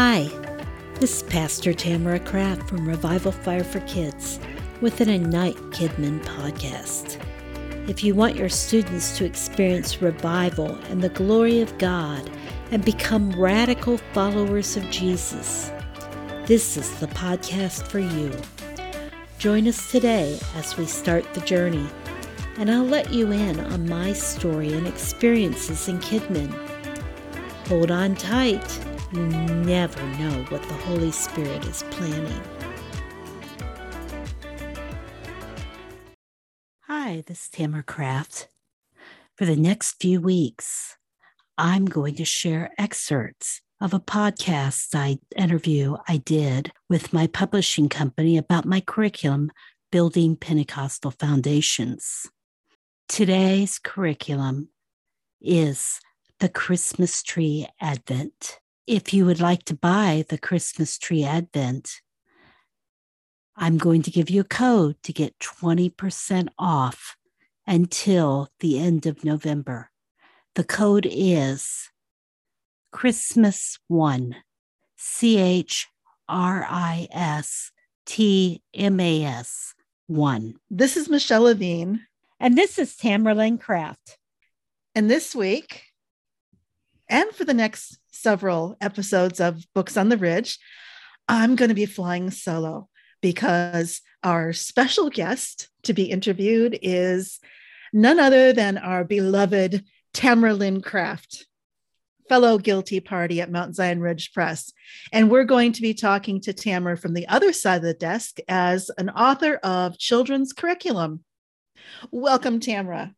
Hi, 0.00 0.30
this 1.00 1.16
is 1.16 1.22
Pastor 1.24 1.72
Tamera 1.74 2.24
Kraft 2.24 2.68
from 2.68 2.88
Revival 2.88 3.32
Fire 3.32 3.64
for 3.64 3.80
Kids 3.80 4.38
with 4.80 5.00
an 5.00 5.08
Ignite 5.08 5.56
Kidmin 5.72 6.24
podcast. 6.24 7.20
If 7.88 8.04
you 8.04 8.14
want 8.14 8.36
your 8.36 8.48
students 8.48 9.18
to 9.18 9.24
experience 9.24 10.00
revival 10.00 10.76
and 10.88 11.02
the 11.02 11.08
glory 11.08 11.60
of 11.62 11.76
God 11.78 12.30
and 12.70 12.84
become 12.84 13.32
radical 13.32 13.98
followers 14.12 14.76
of 14.76 14.88
Jesus, 14.88 15.72
this 16.46 16.76
is 16.76 17.00
the 17.00 17.08
podcast 17.08 17.88
for 17.88 17.98
you. 17.98 18.30
Join 19.40 19.66
us 19.66 19.90
today 19.90 20.38
as 20.54 20.76
we 20.76 20.86
start 20.86 21.34
the 21.34 21.40
journey, 21.40 21.88
and 22.56 22.70
I'll 22.70 22.84
let 22.84 23.12
you 23.12 23.32
in 23.32 23.58
on 23.58 23.88
my 23.88 24.12
story 24.12 24.72
and 24.72 24.86
experiences 24.86 25.88
in 25.88 25.98
Kidmin. 25.98 26.52
Hold 27.66 27.90
on 27.90 28.14
tight 28.14 28.87
you 29.12 29.26
never 29.26 30.02
know 30.18 30.44
what 30.50 30.62
the 30.62 30.74
Holy 30.74 31.10
Spirit 31.10 31.64
is 31.64 31.82
planning. 31.90 32.42
Hi, 36.82 37.24
this 37.26 37.44
is 37.44 37.48
Tamera 37.48 37.86
Kraft. 37.86 38.48
For 39.36 39.46
the 39.46 39.56
next 39.56 39.96
few 40.00 40.20
weeks, 40.20 40.96
I'm 41.56 41.86
going 41.86 42.16
to 42.16 42.24
share 42.24 42.72
excerpts 42.76 43.62
of 43.80 43.94
a 43.94 44.00
podcast 44.00 44.94
I 44.94 45.18
interview 45.36 45.96
I 46.06 46.18
did 46.18 46.72
with 46.90 47.12
my 47.12 47.28
publishing 47.28 47.88
company 47.88 48.36
about 48.36 48.66
my 48.66 48.80
curriculum, 48.80 49.52
Building 49.90 50.36
Pentecostal 50.36 51.12
Foundations. 51.12 52.26
Today's 53.08 53.78
curriculum 53.78 54.68
is 55.40 56.00
the 56.40 56.48
Christmas 56.50 57.22
Tree 57.22 57.66
Advent 57.80 58.58
if 58.88 59.12
you 59.12 59.26
would 59.26 59.38
like 59.38 59.64
to 59.64 59.74
buy 59.74 60.24
the 60.30 60.38
Christmas 60.38 60.96
Tree 60.96 61.22
Advent, 61.22 62.00
I'm 63.54 63.76
going 63.76 64.00
to 64.02 64.10
give 64.10 64.30
you 64.30 64.40
a 64.40 64.44
code 64.44 64.96
to 65.02 65.12
get 65.12 65.38
20% 65.40 66.48
off 66.58 67.14
until 67.66 68.48
the 68.60 68.78
end 68.78 69.04
of 69.04 69.24
November. 69.24 69.90
The 70.54 70.64
code 70.64 71.06
is 71.08 71.90
Christmas 72.90 73.78
One, 73.88 74.36
C 74.96 75.36
H 75.38 75.86
R 76.26 76.66
I 76.66 77.08
S 77.12 77.70
T 78.06 78.62
M 78.72 79.00
A 79.00 79.24
S 79.24 79.74
1. 80.06 80.54
This 80.70 80.96
is 80.96 81.10
Michelle 81.10 81.42
Levigne. 81.42 81.96
And 82.40 82.56
this 82.56 82.78
is 82.78 82.96
Tamera 82.96 83.36
Lynn 83.36 83.58
Kraft. 83.58 84.16
And 84.94 85.10
this 85.10 85.34
week, 85.34 85.87
and 87.08 87.30
for 87.32 87.44
the 87.44 87.54
next 87.54 87.98
several 88.10 88.76
episodes 88.80 89.40
of 89.40 89.64
Books 89.74 89.96
on 89.96 90.08
the 90.08 90.16
Ridge, 90.16 90.58
I'm 91.28 91.56
going 91.56 91.68
to 91.68 91.74
be 91.74 91.86
flying 91.86 92.30
solo 92.30 92.88
because 93.20 94.00
our 94.22 94.52
special 94.52 95.10
guest 95.10 95.68
to 95.84 95.92
be 95.92 96.04
interviewed 96.04 96.78
is 96.82 97.38
none 97.92 98.18
other 98.18 98.52
than 98.52 98.78
our 98.78 99.04
beloved 99.04 99.84
Tamera 100.14 100.56
Lynn 100.56 100.80
Kraft, 100.80 101.46
fellow 102.28 102.58
guilty 102.58 103.00
party 103.00 103.40
at 103.40 103.50
Mount 103.50 103.74
Zion 103.74 104.00
Ridge 104.00 104.32
Press. 104.32 104.72
And 105.12 105.30
we're 105.30 105.44
going 105.44 105.72
to 105.72 105.82
be 105.82 105.94
talking 105.94 106.40
to 106.42 106.52
Tamera 106.52 106.98
from 106.98 107.14
the 107.14 107.28
other 107.28 107.52
side 107.52 107.76
of 107.76 107.82
the 107.82 107.94
desk 107.94 108.38
as 108.48 108.90
an 108.98 109.10
author 109.10 109.56
of 109.56 109.98
children's 109.98 110.52
curriculum. 110.52 111.24
Welcome, 112.10 112.60
Tamera. 112.60 113.14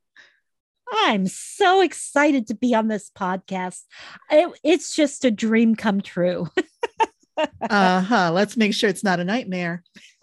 I'm 0.93 1.27
so 1.27 1.81
excited 1.81 2.47
to 2.49 2.55
be 2.55 2.75
on 2.75 2.89
this 2.89 3.11
podcast. 3.11 3.83
It, 4.31 4.53
it's 4.63 4.95
just 4.95 5.25
a 5.25 5.31
dream 5.31 5.75
come 5.77 6.01
true. 6.01 6.49
uh 7.37 8.01
huh. 8.01 8.33
Let's 8.33 8.57
make 8.57 8.75
sure 8.75 8.91
it's 8.91 9.05
not 9.05 9.21
a 9.21 9.25
nightmare. 9.25 9.83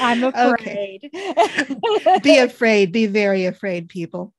I'm 0.00 0.24
afraid. 0.24 1.10
Be 2.22 2.38
afraid. 2.38 2.92
Be 2.92 3.06
very 3.06 3.46
afraid, 3.46 3.88
people. 3.88 4.34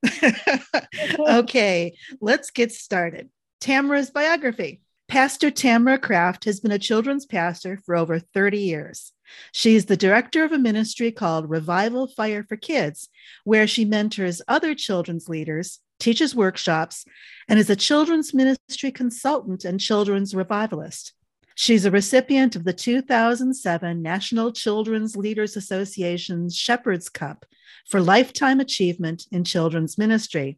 okay, 1.19 1.97
let's 2.21 2.51
get 2.51 2.71
started. 2.71 3.29
Tamera's 3.59 4.09
biography. 4.09 4.81
Pastor 5.11 5.51
Tamera 5.51 6.01
Kraft 6.01 6.45
has 6.45 6.61
been 6.61 6.71
a 6.71 6.79
children's 6.79 7.25
pastor 7.25 7.77
for 7.85 7.97
over 7.97 8.17
30 8.17 8.59
years. 8.59 9.11
She's 9.51 9.87
the 9.87 9.97
director 9.97 10.45
of 10.45 10.53
a 10.53 10.57
ministry 10.57 11.11
called 11.11 11.49
Revival 11.49 12.07
Fire 12.07 12.45
for 12.47 12.55
Kids, 12.55 13.09
where 13.43 13.67
she 13.67 13.83
mentors 13.83 14.41
other 14.47 14.73
children's 14.73 15.27
leaders, 15.27 15.79
teaches 15.99 16.33
workshops, 16.33 17.03
and 17.49 17.59
is 17.59 17.69
a 17.69 17.75
children's 17.75 18.33
ministry 18.33 18.89
consultant 18.89 19.65
and 19.65 19.81
children's 19.81 20.33
revivalist. 20.33 21.11
She's 21.55 21.83
a 21.83 21.91
recipient 21.91 22.55
of 22.55 22.63
the 22.63 22.71
2007 22.71 24.01
National 24.01 24.53
Children's 24.53 25.17
Leaders 25.17 25.57
Association's 25.57 26.55
Shepherd's 26.55 27.09
Cup 27.09 27.45
for 27.89 27.99
Lifetime 27.99 28.61
Achievement 28.61 29.25
in 29.29 29.43
Children's 29.43 29.97
Ministry. 29.97 30.57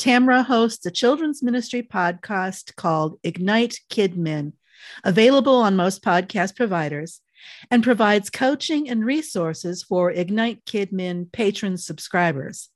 Tamera 0.00 0.42
hosts 0.46 0.86
a 0.86 0.90
children's 0.90 1.42
ministry 1.42 1.82
podcast 1.82 2.74
called 2.74 3.18
Ignite 3.22 3.80
Kidmin, 3.90 4.54
available 5.04 5.56
on 5.56 5.76
most 5.76 6.02
podcast 6.02 6.56
providers 6.56 7.20
and 7.70 7.84
provides 7.84 8.30
coaching 8.30 8.88
and 8.88 9.04
resources 9.04 9.82
for 9.82 10.10
Ignite 10.10 10.64
Kidmin 10.64 11.30
patron 11.30 11.76
subscribers. 11.76 12.70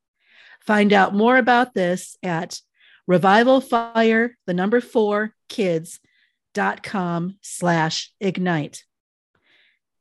Find 0.61 0.93
out 0.93 1.15
more 1.15 1.39
about 1.39 1.73
this 1.73 2.19
at 2.23 2.61
Revival 3.07 3.63
Fire, 3.63 4.37
the 4.47 4.53
number 4.53 4.83
four 4.83 5.34
kids.com 5.49 7.39
slash 7.41 8.13
ignite. 8.21 8.84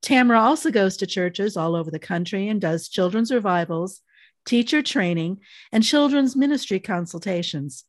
Tamera 0.01 0.41
also 0.41 0.71
goes 0.71 0.97
to 0.97 1.07
churches 1.07 1.55
all 1.55 1.77
over 1.77 1.89
the 1.89 1.99
country 1.99 2.49
and 2.49 2.59
does 2.59 2.89
children's 2.89 3.31
revivals, 3.31 4.01
teacher 4.45 4.81
training, 4.81 5.39
and 5.71 5.83
children's 5.83 6.35
ministry 6.35 6.79
consultations. 6.79 7.85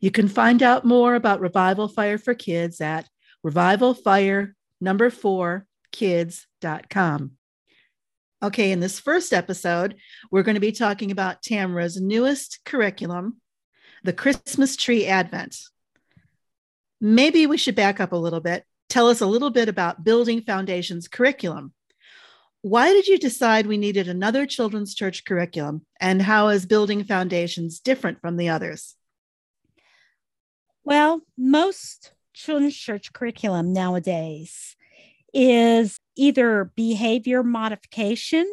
You 0.00 0.10
can 0.10 0.28
find 0.28 0.62
out 0.62 0.84
more 0.84 1.14
about 1.14 1.40
Revival 1.40 1.88
Fire 1.88 2.18
for 2.18 2.34
Kids 2.34 2.80
at 2.80 3.08
Revival 3.42 3.94
Fire 3.94 4.54
number 4.80 5.10
four 5.10 5.66
kids.com. 5.92 7.32
Okay, 8.42 8.72
in 8.72 8.80
this 8.80 8.98
first 8.98 9.32
episode, 9.34 9.96
we're 10.30 10.42
going 10.42 10.54
to 10.54 10.60
be 10.60 10.72
talking 10.72 11.10
about 11.10 11.42
Tamera's 11.42 12.00
newest 12.00 12.60
curriculum, 12.64 13.36
the 14.02 14.14
Christmas 14.14 14.76
Tree 14.76 15.06
Advent. 15.06 15.56
Maybe 17.02 17.46
we 17.46 17.58
should 17.58 17.74
back 17.74 18.00
up 18.00 18.12
a 18.12 18.16
little 18.16 18.40
bit. 18.40 18.64
Tell 18.88 19.08
us 19.08 19.20
a 19.20 19.26
little 19.26 19.50
bit 19.50 19.68
about 19.68 20.04
Building 20.04 20.40
Foundations 20.40 21.06
curriculum. 21.06 21.74
Why 22.62 22.92
did 22.92 23.06
you 23.06 23.18
decide 23.18 23.66
we 23.66 23.78
needed 23.78 24.06
another 24.06 24.44
children's 24.44 24.94
church 24.94 25.24
curriculum, 25.24 25.86
and 25.98 26.20
how 26.20 26.48
is 26.48 26.66
Building 26.66 27.04
Foundations 27.04 27.80
different 27.80 28.20
from 28.20 28.36
the 28.36 28.50
others? 28.50 28.96
Well, 30.84 31.22
most 31.38 32.12
children's 32.34 32.76
church 32.76 33.14
curriculum 33.14 33.72
nowadays 33.72 34.76
is 35.32 35.98
either 36.16 36.70
behavior 36.74 37.42
modification 37.42 38.46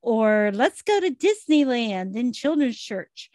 or 0.00 0.50
let's 0.52 0.82
go 0.82 0.98
to 0.98 1.10
Disneyland 1.10 2.16
in 2.16 2.32
children's 2.32 2.78
church 2.78 3.30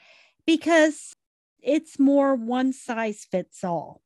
because 0.45 1.15
it's 1.61 1.97
more 1.97 2.35
one 2.35 2.73
size 2.73 3.25
fits 3.29 3.63
all. 3.63 4.01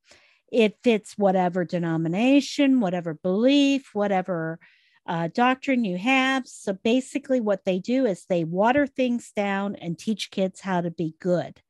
It 0.51 0.77
fits 0.83 1.17
whatever 1.17 1.65
denomination, 1.65 2.81
whatever 2.81 3.15
belief, 3.15 3.89
whatever 3.93 4.59
uh, 5.07 5.29
doctrine 5.33 5.83
you 5.83 5.97
have. 5.97 6.47
So 6.47 6.73
basically, 6.73 7.41
what 7.41 7.65
they 7.65 7.79
do 7.79 8.05
is 8.05 8.25
they 8.25 8.43
water 8.43 8.85
things 8.87 9.31
down 9.35 9.75
and 9.75 9.97
teach 9.97 10.31
kids 10.31 10.61
how 10.61 10.81
to 10.81 10.91
be 10.91 11.15
good. 11.19 11.61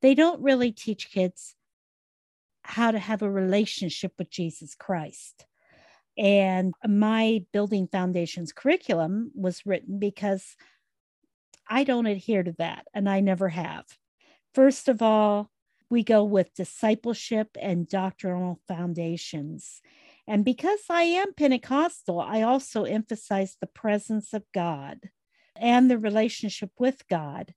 They 0.00 0.14
don't 0.14 0.42
really 0.42 0.72
teach 0.72 1.10
kids 1.10 1.54
how 2.62 2.90
to 2.90 2.98
have 2.98 3.22
a 3.22 3.30
relationship 3.30 4.12
with 4.18 4.30
Jesus 4.30 4.74
Christ. 4.74 5.46
And 6.16 6.74
my 6.86 7.44
building 7.52 7.88
foundations 7.90 8.52
curriculum 8.52 9.30
was 9.34 9.64
written 9.64 9.98
because 9.98 10.56
I 11.68 11.84
don't 11.84 12.06
adhere 12.06 12.42
to 12.42 12.52
that, 12.58 12.86
and 12.94 13.08
I 13.08 13.20
never 13.20 13.48
have. 13.48 13.84
First 14.54 14.88
of 14.88 15.02
all, 15.02 15.50
we 15.90 16.02
go 16.02 16.24
with 16.24 16.54
discipleship 16.54 17.56
and 17.60 17.88
doctrinal 17.88 18.60
foundations. 18.66 19.80
And 20.28 20.44
because 20.44 20.80
I 20.90 21.02
am 21.02 21.34
Pentecostal, 21.34 22.20
I 22.20 22.42
also 22.42 22.84
emphasize 22.84 23.56
the 23.60 23.66
presence 23.66 24.32
of 24.32 24.44
God 24.54 25.10
and 25.56 25.90
the 25.90 25.98
relationship 25.98 26.70
with 26.78 27.08
God, 27.08 27.54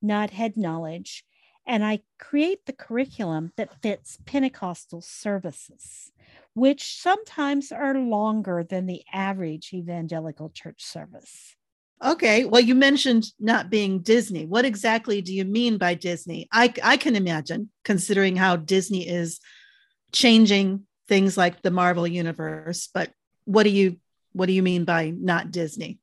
not 0.00 0.30
head 0.30 0.56
knowledge. 0.56 1.24
And 1.66 1.84
I 1.84 2.00
create 2.18 2.64
the 2.64 2.72
curriculum 2.72 3.52
that 3.56 3.82
fits 3.82 4.18
Pentecostal 4.24 5.02
services 5.02 6.12
which 6.54 7.00
sometimes 7.00 7.72
are 7.72 7.94
longer 7.98 8.64
than 8.68 8.86
the 8.86 9.02
average 9.12 9.70
evangelical 9.72 10.50
church 10.50 10.84
service. 10.84 11.56
Okay. 12.04 12.44
Well, 12.44 12.60
you 12.60 12.74
mentioned 12.74 13.26
not 13.38 13.70
being 13.70 14.00
Disney. 14.00 14.44
What 14.44 14.64
exactly 14.64 15.22
do 15.22 15.32
you 15.32 15.44
mean 15.44 15.78
by 15.78 15.94
Disney? 15.94 16.48
I, 16.52 16.72
I 16.82 16.96
can 16.96 17.14
imagine, 17.14 17.70
considering 17.84 18.36
how 18.36 18.56
Disney 18.56 19.08
is 19.08 19.38
changing 20.10 20.86
things 21.08 21.36
like 21.36 21.62
the 21.62 21.70
Marvel 21.70 22.06
universe, 22.06 22.88
but 22.92 23.10
what 23.44 23.64
do 23.64 23.70
you 23.70 23.96
what 24.32 24.46
do 24.46 24.52
you 24.52 24.62
mean 24.62 24.84
by 24.84 25.10
not 25.10 25.50
Disney? 25.50 25.98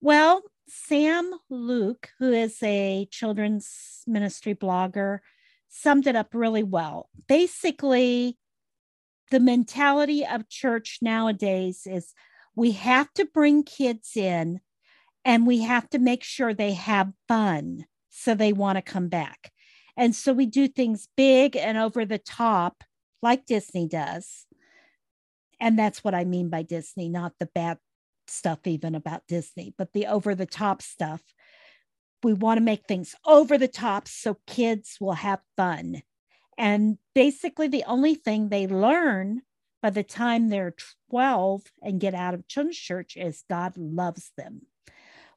Well, 0.00 0.42
Sam 0.68 1.32
Luke, 1.48 2.10
who 2.18 2.32
is 2.32 2.60
a 2.62 3.06
children's 3.10 4.02
ministry 4.06 4.54
blogger, 4.54 5.20
summed 5.68 6.06
it 6.06 6.16
up 6.16 6.34
really 6.34 6.62
well. 6.62 7.08
Basically, 7.28 8.36
the 9.30 9.40
mentality 9.40 10.26
of 10.26 10.48
church 10.48 10.98
nowadays 11.00 11.86
is 11.86 12.12
we 12.56 12.72
have 12.72 13.12
to 13.14 13.24
bring 13.24 13.62
kids 13.62 14.16
in 14.16 14.60
and 15.24 15.46
we 15.46 15.62
have 15.62 15.88
to 15.90 15.98
make 15.98 16.22
sure 16.22 16.54
they 16.54 16.72
have 16.72 17.12
fun 17.26 17.86
so 18.10 18.34
they 18.34 18.52
want 18.52 18.76
to 18.76 18.82
come 18.82 19.08
back. 19.08 19.52
And 19.96 20.14
so 20.14 20.32
we 20.32 20.46
do 20.46 20.68
things 20.68 21.08
big 21.16 21.56
and 21.56 21.78
over 21.78 22.04
the 22.04 22.18
top, 22.18 22.84
like 23.24 23.46
Disney 23.46 23.88
does. 23.88 24.46
And 25.58 25.78
that's 25.78 26.04
what 26.04 26.14
I 26.14 26.24
mean 26.24 26.50
by 26.50 26.62
Disney, 26.62 27.08
not 27.08 27.32
the 27.40 27.46
bad 27.46 27.78
stuff, 28.28 28.66
even 28.66 28.94
about 28.94 29.26
Disney, 29.26 29.74
but 29.76 29.92
the 29.92 30.06
over 30.06 30.34
the 30.34 30.46
top 30.46 30.82
stuff. 30.82 31.22
We 32.22 32.34
want 32.34 32.58
to 32.58 32.64
make 32.64 32.84
things 32.86 33.14
over 33.26 33.58
the 33.58 33.68
top 33.68 34.06
so 34.08 34.36
kids 34.46 34.98
will 35.00 35.14
have 35.14 35.40
fun. 35.56 36.02
And 36.56 36.98
basically, 37.14 37.68
the 37.68 37.84
only 37.86 38.14
thing 38.14 38.48
they 38.48 38.66
learn 38.66 39.42
by 39.82 39.90
the 39.90 40.02
time 40.02 40.48
they're 40.48 40.74
12 41.10 41.62
and 41.82 42.00
get 42.00 42.14
out 42.14 42.34
of 42.34 42.46
children's 42.46 42.78
church 42.78 43.16
is 43.16 43.44
God 43.50 43.76
loves 43.76 44.32
them. 44.36 44.62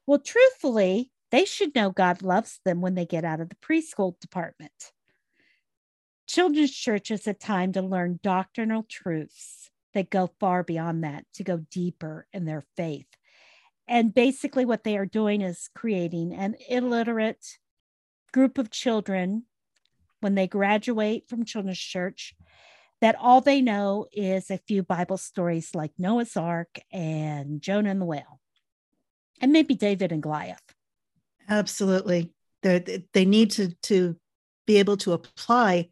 Well, 0.06 0.18
truthfully, 0.18 1.10
they 1.30 1.44
should 1.44 1.74
know 1.74 1.90
God 1.90 2.22
loves 2.22 2.60
them 2.64 2.80
when 2.80 2.94
they 2.94 3.04
get 3.06 3.24
out 3.24 3.40
of 3.40 3.48
the 3.48 3.56
preschool 3.56 4.18
department. 4.20 4.92
Children's 6.28 6.74
church 6.74 7.10
is 7.10 7.26
a 7.26 7.32
time 7.32 7.72
to 7.72 7.82
learn 7.82 8.20
doctrinal 8.22 8.84
truths 8.88 9.70
that 9.94 10.10
go 10.10 10.30
far 10.38 10.62
beyond 10.62 11.02
that, 11.02 11.24
to 11.34 11.42
go 11.42 11.64
deeper 11.70 12.26
in 12.32 12.44
their 12.44 12.62
faith. 12.76 13.06
And 13.88 14.12
basically, 14.12 14.66
what 14.66 14.84
they 14.84 14.98
are 14.98 15.06
doing 15.06 15.40
is 15.40 15.70
creating 15.74 16.34
an 16.34 16.56
illiterate 16.68 17.44
group 18.32 18.58
of 18.58 18.70
children 18.70 19.44
when 20.20 20.34
they 20.34 20.46
graduate 20.46 21.26
from 21.28 21.46
children's 21.46 21.78
church 21.78 22.34
that 23.00 23.16
all 23.18 23.40
they 23.40 23.62
know 23.62 24.06
is 24.12 24.50
a 24.50 24.58
few 24.58 24.82
Bible 24.82 25.16
stories 25.16 25.74
like 25.74 25.92
Noah's 25.98 26.36
Ark 26.36 26.80
and 26.92 27.62
Jonah 27.62 27.90
and 27.90 28.00
the 28.00 28.04
whale, 28.04 28.40
and 29.40 29.52
maybe 29.52 29.74
David 29.74 30.12
and 30.12 30.22
Goliath. 30.22 30.62
Absolutely. 31.48 32.34
They 32.62 33.04
they 33.14 33.24
need 33.24 33.52
to 33.52 33.74
to 33.84 34.16
be 34.66 34.76
able 34.76 34.98
to 34.98 35.12
apply 35.12 35.88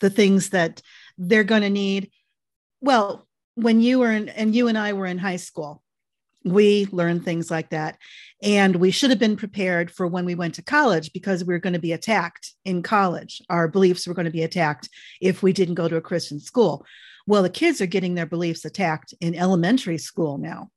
the 0.00 0.10
things 0.10 0.50
that 0.50 0.82
they're 1.18 1.44
going 1.44 1.62
to 1.62 1.70
need. 1.70 2.10
Well, 2.80 3.26
when 3.54 3.80
you 3.80 3.98
were 3.98 4.12
in, 4.12 4.28
and 4.28 4.54
you 4.54 4.68
and 4.68 4.76
I 4.76 4.92
were 4.92 5.06
in 5.06 5.18
high 5.18 5.36
school, 5.36 5.82
we 6.44 6.86
learned 6.92 7.24
things 7.24 7.50
like 7.50 7.70
that. 7.70 7.98
And 8.42 8.76
we 8.76 8.90
should 8.90 9.10
have 9.10 9.18
been 9.18 9.36
prepared 9.36 9.90
for 9.90 10.06
when 10.06 10.24
we 10.24 10.34
went 10.34 10.54
to 10.54 10.62
college 10.62 11.12
because 11.12 11.44
we 11.44 11.52
were 11.52 11.60
going 11.60 11.72
to 11.72 11.78
be 11.78 11.92
attacked 11.92 12.52
in 12.64 12.82
college. 12.82 13.42
Our 13.50 13.66
beliefs 13.66 14.06
were 14.06 14.14
going 14.14 14.26
to 14.26 14.30
be 14.30 14.44
attacked 14.44 14.88
if 15.20 15.42
we 15.42 15.52
didn't 15.52 15.74
go 15.74 15.88
to 15.88 15.96
a 15.96 16.02
Christian 16.02 16.38
school. 16.38 16.86
Well, 17.26 17.42
the 17.42 17.50
kids 17.50 17.80
are 17.80 17.86
getting 17.86 18.14
their 18.14 18.26
beliefs 18.26 18.64
attacked 18.64 19.12
in 19.20 19.34
elementary 19.34 19.98
school 19.98 20.38
now. 20.38 20.70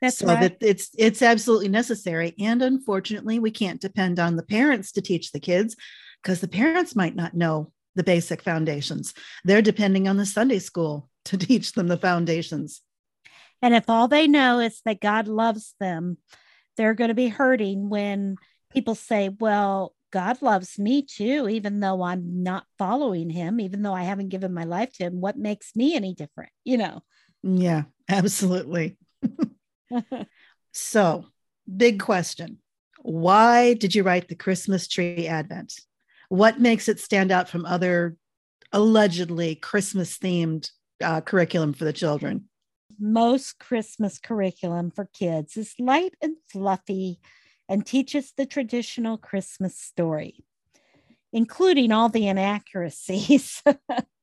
That's 0.00 0.18
so 0.18 0.26
right. 0.26 0.40
that 0.40 0.56
it's 0.60 0.90
it's 0.98 1.22
absolutely 1.22 1.68
necessary. 1.68 2.34
And 2.38 2.62
unfortunately, 2.62 3.38
we 3.38 3.50
can't 3.50 3.80
depend 3.80 4.20
on 4.20 4.36
the 4.36 4.42
parents 4.44 4.92
to 4.92 5.00
teach 5.00 5.32
the 5.32 5.40
kids 5.40 5.74
because 6.22 6.40
the 6.40 6.48
parents 6.48 6.94
might 6.94 7.16
not 7.16 7.34
know 7.34 7.72
the 7.96 8.04
basic 8.04 8.42
foundations. 8.42 9.12
They're 9.44 9.62
depending 9.62 10.06
on 10.06 10.16
the 10.16 10.26
Sunday 10.26 10.60
school 10.60 11.10
to 11.26 11.36
teach 11.36 11.72
them 11.72 11.88
the 11.88 11.96
foundations. 11.96 12.82
And 13.62 13.74
if 13.74 13.88
all 13.88 14.06
they 14.06 14.28
know 14.28 14.60
is 14.60 14.80
that 14.84 15.00
God 15.00 15.26
loves 15.26 15.74
them, 15.80 16.18
they're 16.76 16.94
going 16.94 17.08
to 17.08 17.14
be 17.14 17.28
hurting 17.28 17.88
when 17.88 18.36
people 18.70 18.94
say, 18.94 19.30
Well, 19.30 19.94
God 20.12 20.40
loves 20.42 20.78
me 20.78 21.02
too, 21.02 21.48
even 21.48 21.80
though 21.80 22.02
I'm 22.02 22.42
not 22.42 22.66
following 22.78 23.30
him, 23.30 23.60
even 23.60 23.82
though 23.82 23.94
I 23.94 24.04
haven't 24.04 24.28
given 24.28 24.54
my 24.54 24.64
life 24.64 24.92
to 24.94 25.04
him. 25.04 25.20
What 25.20 25.38
makes 25.38 25.74
me 25.74 25.94
any 25.94 26.14
different? 26.14 26.50
You 26.64 26.78
know? 26.78 27.02
Yeah, 27.42 27.84
absolutely. 28.08 28.98
so, 30.72 31.26
big 31.74 32.00
question 32.00 32.58
Why 33.02 33.74
did 33.74 33.94
you 33.94 34.02
write 34.02 34.28
the 34.28 34.34
Christmas 34.34 34.86
tree 34.86 35.26
Advent? 35.26 35.74
What 36.28 36.60
makes 36.60 36.88
it 36.88 37.00
stand 37.00 37.30
out 37.30 37.48
from 37.48 37.64
other 37.64 38.16
allegedly 38.72 39.54
Christmas 39.54 40.18
themed 40.18 40.70
uh, 41.02 41.20
curriculum 41.20 41.72
for 41.72 41.84
the 41.84 41.92
children? 41.92 42.48
Most 42.98 43.58
Christmas 43.58 44.18
curriculum 44.18 44.90
for 44.90 45.08
kids 45.12 45.56
is 45.56 45.74
light 45.78 46.14
and 46.22 46.36
fluffy 46.50 47.20
and 47.68 47.84
teaches 47.84 48.32
the 48.36 48.46
traditional 48.46 49.18
Christmas 49.18 49.78
story, 49.78 50.44
including 51.32 51.92
all 51.92 52.08
the 52.08 52.28
inaccuracies. 52.28 53.62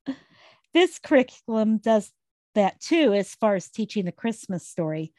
this 0.73 0.99
curriculum 0.99 1.77
does 1.77 2.11
that 2.55 2.79
too, 2.79 3.13
as 3.13 3.35
far 3.35 3.55
as 3.55 3.69
teaching 3.69 4.05
the 4.05 4.11
Christmas 4.11 4.67
story, 4.67 5.13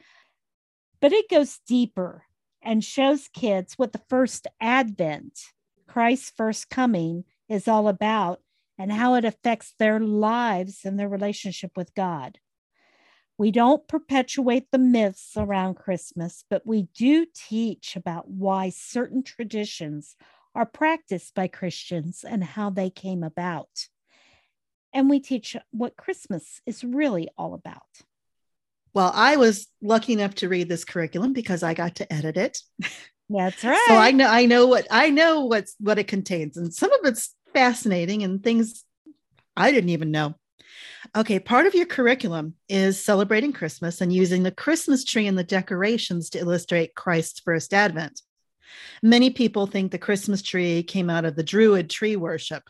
but 1.01 1.13
it 1.13 1.29
goes 1.29 1.59
deeper 1.67 2.23
and 2.61 2.83
shows 2.83 3.29
kids 3.33 3.73
what 3.75 3.93
the 3.93 4.01
first 4.09 4.47
Advent 4.59 5.39
Christ's 5.87 6.31
first 6.35 6.69
coming 6.69 7.25
is 7.47 7.67
all 7.67 7.87
about 7.87 8.41
and 8.77 8.91
how 8.91 9.15
it 9.15 9.25
affects 9.25 9.73
their 9.79 9.99
lives 9.99 10.81
and 10.83 10.99
their 10.99 11.09
relationship 11.09 11.71
with 11.75 11.93
God. 11.95 12.39
We 13.37 13.51
don't 13.51 13.87
perpetuate 13.87 14.67
the 14.71 14.77
myths 14.77 15.33
around 15.35 15.75
Christmas, 15.75 16.45
but 16.49 16.65
we 16.65 16.87
do 16.95 17.25
teach 17.33 17.95
about 17.95 18.29
why 18.29 18.69
certain 18.69 19.23
traditions 19.23 20.15
are 20.53 20.65
practiced 20.65 21.35
by 21.35 21.47
Christians 21.47 22.23
and 22.27 22.43
how 22.43 22.69
they 22.69 22.89
came 22.89 23.23
about. 23.23 23.87
And 24.93 25.09
we 25.09 25.19
teach 25.19 25.57
what 25.71 25.97
Christmas 25.97 26.61
is 26.65 26.83
really 26.83 27.27
all 27.37 27.53
about. 27.53 27.81
Well, 28.93 29.11
I 29.13 29.35
was 29.35 29.67
lucky 29.81 30.13
enough 30.13 30.35
to 30.35 30.47
read 30.47 30.69
this 30.69 30.85
curriculum 30.85 31.33
because 31.33 31.63
I 31.63 31.73
got 31.73 31.95
to 31.95 32.11
edit 32.11 32.37
it. 32.37 32.59
That's 33.29 33.63
right. 33.63 33.85
So 33.87 33.95
I 33.95 34.11
know 34.11 34.27
I 34.27 34.45
know 34.45 34.67
what 34.67 34.87
I 34.91 35.09
know 35.09 35.45
what's 35.45 35.75
what 35.79 35.99
it 35.99 36.07
contains, 36.07 36.57
and 36.57 36.73
some 36.73 36.91
of 36.91 36.99
it's 37.03 37.33
fascinating 37.53 38.23
and 38.23 38.43
things 38.43 38.83
I 39.57 39.71
didn't 39.71 39.89
even 39.89 40.11
know. 40.11 40.35
Okay, 41.15 41.39
part 41.39 41.65
of 41.65 41.75
your 41.75 41.85
curriculum 41.85 42.55
is 42.67 43.03
celebrating 43.03 43.53
Christmas 43.53 44.01
and 44.01 44.11
using 44.11 44.43
the 44.43 44.51
Christmas 44.51 45.03
tree 45.03 45.27
and 45.27 45.37
the 45.37 45.43
decorations 45.43 46.29
to 46.31 46.39
illustrate 46.39 46.95
Christ's 46.95 47.39
first 47.39 47.73
advent. 47.73 48.21
Many 49.01 49.29
people 49.29 49.67
think 49.67 49.91
the 49.91 49.97
Christmas 49.97 50.41
tree 50.41 50.83
came 50.83 51.09
out 51.09 51.25
of 51.25 51.35
the 51.35 51.43
Druid 51.43 51.89
tree 51.89 52.15
worship. 52.15 52.63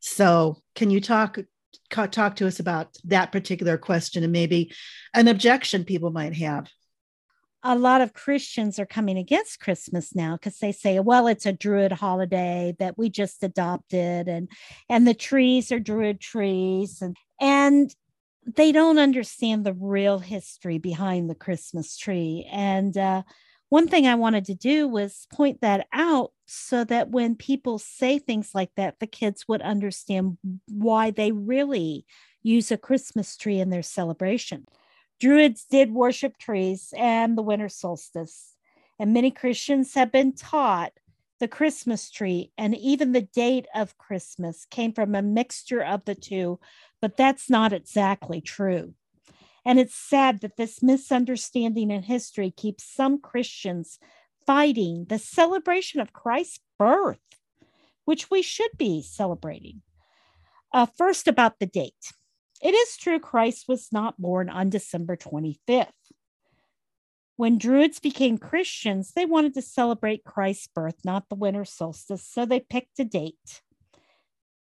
So, 0.00 0.58
can 0.74 0.90
you 0.90 1.00
talk 1.00 1.38
talk 1.90 2.36
to 2.36 2.46
us 2.46 2.60
about 2.60 2.96
that 3.04 3.32
particular 3.32 3.76
question 3.76 4.22
and 4.22 4.32
maybe 4.32 4.72
an 5.14 5.28
objection 5.28 5.84
people 5.84 6.10
might 6.10 6.34
have? 6.34 6.68
A 7.62 7.76
lot 7.76 8.00
of 8.00 8.14
Christians 8.14 8.78
are 8.78 8.86
coming 8.86 9.18
against 9.18 9.60
Christmas 9.60 10.14
now 10.14 10.34
because 10.34 10.58
they 10.58 10.72
say, 10.72 10.98
well, 10.98 11.26
it's 11.26 11.46
a 11.46 11.52
Druid 11.52 11.92
holiday 11.92 12.74
that 12.78 12.96
we 12.96 13.10
just 13.10 13.42
adopted, 13.42 14.28
and 14.28 14.48
and 14.88 15.06
the 15.06 15.14
trees 15.14 15.70
are 15.70 15.80
Druid 15.80 16.20
trees, 16.20 17.02
and 17.02 17.16
and 17.40 17.94
they 18.46 18.72
don't 18.72 18.98
understand 18.98 19.64
the 19.64 19.74
real 19.74 20.18
history 20.18 20.78
behind 20.78 21.28
the 21.28 21.34
Christmas 21.34 21.96
tree. 21.96 22.48
And 22.50 22.96
uh, 22.96 23.22
one 23.68 23.86
thing 23.86 24.06
I 24.06 24.14
wanted 24.14 24.46
to 24.46 24.54
do 24.54 24.88
was 24.88 25.26
point 25.32 25.60
that 25.60 25.86
out 25.92 26.32
so 26.46 26.84
that 26.84 27.10
when 27.10 27.36
people 27.36 27.78
say 27.78 28.18
things 28.18 28.50
like 28.54 28.70
that, 28.76 28.98
the 28.98 29.06
kids 29.06 29.46
would 29.46 29.62
understand 29.62 30.38
why 30.68 31.10
they 31.10 31.30
really 31.32 32.06
use 32.42 32.72
a 32.72 32.78
Christmas 32.78 33.36
tree 33.36 33.60
in 33.60 33.70
their 33.70 33.82
celebration. 33.82 34.66
Druids 35.20 35.66
did 35.70 35.92
worship 35.92 36.38
trees 36.38 36.94
and 36.96 37.36
the 37.36 37.42
winter 37.42 37.68
solstice, 37.68 38.56
and 38.98 39.12
many 39.12 39.30
Christians 39.30 39.92
have 39.92 40.10
been 40.10 40.32
taught 40.32 40.92
the 41.40 41.48
Christmas 41.48 42.10
tree 42.10 42.52
and 42.56 42.74
even 42.74 43.12
the 43.12 43.22
date 43.22 43.66
of 43.74 43.98
Christmas 43.98 44.64
came 44.70 44.92
from 44.92 45.14
a 45.14 45.20
mixture 45.20 45.82
of 45.82 46.04
the 46.06 46.14
two, 46.14 46.58
but 47.02 47.18
that's 47.18 47.50
not 47.50 47.72
exactly 47.74 48.40
true. 48.40 48.94
And 49.64 49.78
it's 49.78 49.94
sad 49.94 50.40
that 50.40 50.56
this 50.56 50.82
misunderstanding 50.82 51.90
in 51.90 52.02
history 52.02 52.50
keeps 52.50 52.84
some 52.84 53.20
Christians 53.20 53.98
fighting 54.46 55.04
the 55.08 55.18
celebration 55.18 56.00
of 56.00 56.14
Christ's 56.14 56.60
birth, 56.78 57.20
which 58.06 58.30
we 58.30 58.40
should 58.40 58.70
be 58.78 59.02
celebrating. 59.02 59.82
Uh, 60.72 60.86
first, 60.86 61.28
about 61.28 61.58
the 61.58 61.66
date. 61.66 62.12
It 62.60 62.74
is 62.74 62.96
true 62.96 63.18
Christ 63.18 63.66
was 63.68 63.88
not 63.90 64.20
born 64.20 64.50
on 64.50 64.68
December 64.68 65.16
25th. 65.16 65.86
When 67.36 67.56
Druids 67.56 68.00
became 68.00 68.36
Christians, 68.36 69.12
they 69.12 69.24
wanted 69.24 69.54
to 69.54 69.62
celebrate 69.62 70.24
Christ's 70.24 70.66
birth, 70.66 70.96
not 71.04 71.30
the 71.30 71.36
winter 71.36 71.64
solstice, 71.64 72.26
so 72.26 72.44
they 72.44 72.60
picked 72.60 72.98
a 72.98 73.04
date. 73.04 73.62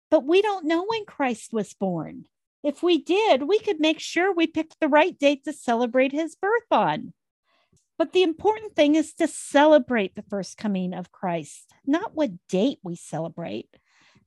But 0.10 0.26
we 0.26 0.42
don't 0.42 0.66
know 0.66 0.86
when 0.88 1.06
Christ 1.06 1.52
was 1.52 1.74
born. 1.74 2.26
If 2.64 2.82
we 2.82 3.02
did, 3.02 3.44
we 3.44 3.60
could 3.60 3.80
make 3.80 4.00
sure 4.00 4.34
we 4.34 4.48
picked 4.48 4.80
the 4.80 4.88
right 4.88 5.18
date 5.18 5.44
to 5.46 5.54
celebrate 5.54 6.14
his 6.14 6.36
birth 6.36 6.72
on. 6.72 7.14
But 7.98 8.14
the 8.14 8.24
important 8.24 8.74
thing 8.74 8.96
is 8.96 9.14
to 9.16 9.28
celebrate 9.28 10.16
the 10.16 10.24
first 10.24 10.58
coming 10.58 10.94
of 10.94 11.12
Christ, 11.12 11.74
not 11.86 12.16
what 12.16 12.32
date 12.48 12.80
we 12.84 12.96
celebrate. 12.96 13.70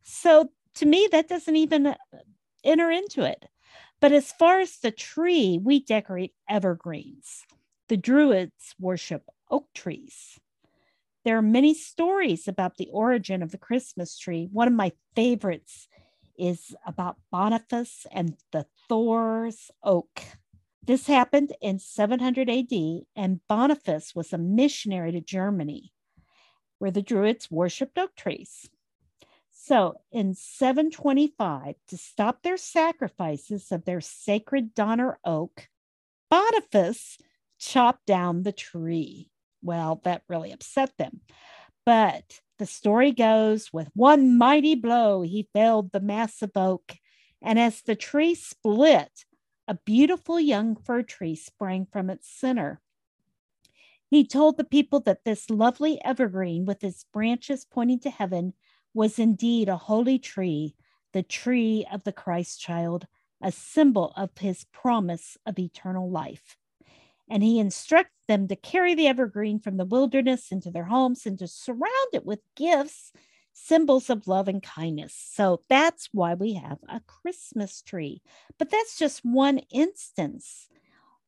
So 0.02 0.50
to 0.76 0.86
me, 0.86 1.08
that 1.12 1.28
doesn't 1.28 1.56
even 1.56 1.86
uh, 1.86 1.94
enter 2.62 2.90
into 2.90 3.22
it. 3.22 3.46
But 4.04 4.12
as 4.12 4.32
far 4.32 4.60
as 4.60 4.76
the 4.76 4.90
tree, 4.90 5.58
we 5.58 5.82
decorate 5.82 6.34
evergreens. 6.46 7.46
The 7.88 7.96
Druids 7.96 8.74
worship 8.78 9.30
oak 9.50 9.72
trees. 9.72 10.38
There 11.24 11.38
are 11.38 11.40
many 11.40 11.72
stories 11.72 12.46
about 12.46 12.76
the 12.76 12.90
origin 12.92 13.42
of 13.42 13.50
the 13.50 13.56
Christmas 13.56 14.18
tree. 14.18 14.46
One 14.52 14.68
of 14.68 14.74
my 14.74 14.92
favorites 15.16 15.88
is 16.38 16.76
about 16.86 17.16
Boniface 17.32 18.04
and 18.12 18.36
the 18.52 18.66
Thor's 18.90 19.70
oak. 19.82 20.20
This 20.82 21.06
happened 21.06 21.54
in 21.62 21.78
700 21.78 22.50
AD, 22.50 22.72
and 23.16 23.40
Boniface 23.48 24.14
was 24.14 24.34
a 24.34 24.38
missionary 24.38 25.12
to 25.12 25.22
Germany, 25.22 25.94
where 26.78 26.90
the 26.90 27.00
Druids 27.00 27.50
worshiped 27.50 27.96
oak 27.96 28.14
trees. 28.16 28.68
So 29.66 29.94
in 30.12 30.34
725, 30.34 31.76
to 31.88 31.96
stop 31.96 32.42
their 32.42 32.58
sacrifices 32.58 33.72
of 33.72 33.86
their 33.86 34.02
sacred 34.02 34.74
Donner 34.74 35.18
oak, 35.24 35.70
Boniface 36.30 37.16
chopped 37.58 38.04
down 38.04 38.42
the 38.42 38.52
tree. 38.52 39.30
Well, 39.62 40.02
that 40.04 40.24
really 40.28 40.52
upset 40.52 40.98
them. 40.98 41.22
But 41.86 42.42
the 42.58 42.66
story 42.66 43.10
goes 43.10 43.72
with 43.72 43.88
one 43.94 44.36
mighty 44.36 44.74
blow, 44.74 45.22
he 45.22 45.48
felled 45.54 45.92
the 45.92 46.00
massive 46.00 46.54
oak. 46.56 46.96
And 47.40 47.58
as 47.58 47.80
the 47.80 47.96
tree 47.96 48.34
split, 48.34 49.24
a 49.66 49.78
beautiful 49.86 50.38
young 50.38 50.76
fir 50.76 51.00
tree 51.00 51.36
sprang 51.36 51.86
from 51.90 52.10
its 52.10 52.28
center. 52.28 52.82
He 54.10 54.26
told 54.26 54.58
the 54.58 54.64
people 54.64 55.00
that 55.00 55.24
this 55.24 55.48
lovely 55.48 56.04
evergreen 56.04 56.66
with 56.66 56.84
its 56.84 57.04
branches 57.04 57.64
pointing 57.64 58.00
to 58.00 58.10
heaven 58.10 58.52
was 58.94 59.18
indeed 59.18 59.68
a 59.68 59.76
holy 59.76 60.18
tree, 60.18 60.74
the 61.12 61.22
tree 61.22 61.86
of 61.92 62.04
the 62.04 62.12
Christ 62.12 62.60
child, 62.60 63.06
a 63.42 63.52
symbol 63.52 64.12
of 64.16 64.30
his 64.38 64.64
promise 64.72 65.36
of 65.44 65.58
eternal 65.58 66.10
life. 66.10 66.56
And 67.28 67.42
he 67.42 67.58
instructed 67.58 68.12
them 68.28 68.48
to 68.48 68.56
carry 68.56 68.94
the 68.94 69.06
evergreen 69.06 69.58
from 69.58 69.76
the 69.76 69.84
wilderness 69.84 70.52
into 70.52 70.70
their 70.70 70.84
homes 70.84 71.26
and 71.26 71.38
to 71.38 71.48
surround 71.48 72.08
it 72.12 72.24
with 72.24 72.40
gifts, 72.56 73.12
symbols 73.52 74.10
of 74.10 74.28
love 74.28 74.48
and 74.48 74.62
kindness. 74.62 75.14
So 75.14 75.60
that's 75.68 76.08
why 76.12 76.34
we 76.34 76.54
have 76.54 76.78
a 76.88 77.00
Christmas 77.06 77.82
tree. 77.82 78.22
But 78.58 78.70
that's 78.70 78.98
just 78.98 79.24
one 79.24 79.58
instance. 79.70 80.68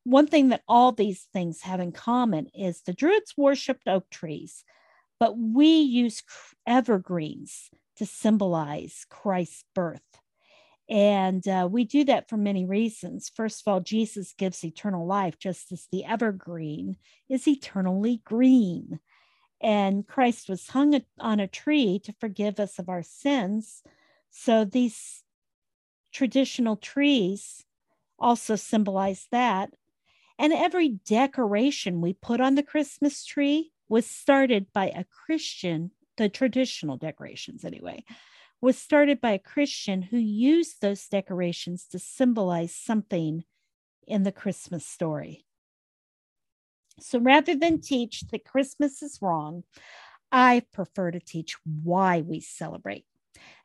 One 0.03 0.27
thing 0.27 0.49
that 0.49 0.63
all 0.67 0.91
these 0.91 1.27
things 1.33 1.61
have 1.61 1.79
in 1.79 1.91
common 1.91 2.47
is 2.53 2.81
the 2.81 2.93
Druids 2.93 3.33
worshiped 3.35 3.87
oak 3.87 4.09
trees, 4.09 4.63
but 5.19 5.37
we 5.37 5.67
use 5.67 6.23
evergreens 6.65 7.69
to 7.97 8.05
symbolize 8.05 9.05
Christ's 9.09 9.63
birth. 9.73 10.19
And 10.89 11.45
uh, 11.47 11.67
we 11.69 11.83
do 11.83 12.05
that 12.05 12.29
for 12.29 12.37
many 12.37 12.65
reasons. 12.65 13.29
First 13.33 13.61
of 13.61 13.71
all, 13.71 13.81
Jesus 13.81 14.33
gives 14.37 14.63
eternal 14.63 15.05
life, 15.05 15.37
just 15.37 15.71
as 15.71 15.87
the 15.91 16.05
evergreen 16.05 16.95
is 17.29 17.47
eternally 17.47 18.21
green. 18.23 18.99
And 19.59 20.07
Christ 20.07 20.47
was 20.47 20.69
hung 20.69 21.01
on 21.19 21.39
a 21.39 21.47
tree 21.47 21.99
to 22.05 22.15
forgive 22.19 22.59
us 22.59 22.79
of 22.79 22.87
our 22.87 23.03
sins. 23.03 23.83
So 24.29 24.63
these 24.63 25.23
traditional 26.13 26.77
trees 26.77 27.65
also 28.19 28.55
symbolize 28.55 29.27
that. 29.31 29.71
And 30.39 30.53
every 30.53 30.89
decoration 30.89 31.99
we 31.99 32.13
put 32.13 32.39
on 32.39 32.55
the 32.55 32.63
Christmas 32.63 33.25
tree 33.25 33.71
was 33.89 34.05
started 34.05 34.67
by 34.73 34.87
a 34.87 35.05
Christian, 35.25 35.91
the 36.17 36.29
traditional 36.29 36.97
decorations 36.97 37.63
anyway, 37.63 38.03
was 38.61 38.77
started 38.77 39.21
by 39.21 39.31
a 39.31 39.39
Christian 39.39 40.01
who 40.01 40.17
used 40.17 40.81
those 40.81 41.07
decorations 41.07 41.85
to 41.91 41.99
symbolize 41.99 42.73
something 42.73 43.43
in 44.07 44.23
the 44.23 44.31
Christmas 44.31 44.85
story. 44.85 45.45
So 46.99 47.19
rather 47.19 47.55
than 47.55 47.81
teach 47.81 48.21
that 48.31 48.45
Christmas 48.45 49.03
is 49.03 49.19
wrong, 49.21 49.63
I 50.31 50.63
prefer 50.73 51.11
to 51.11 51.19
teach 51.19 51.55
why 51.83 52.21
we 52.21 52.39
celebrate. 52.39 53.05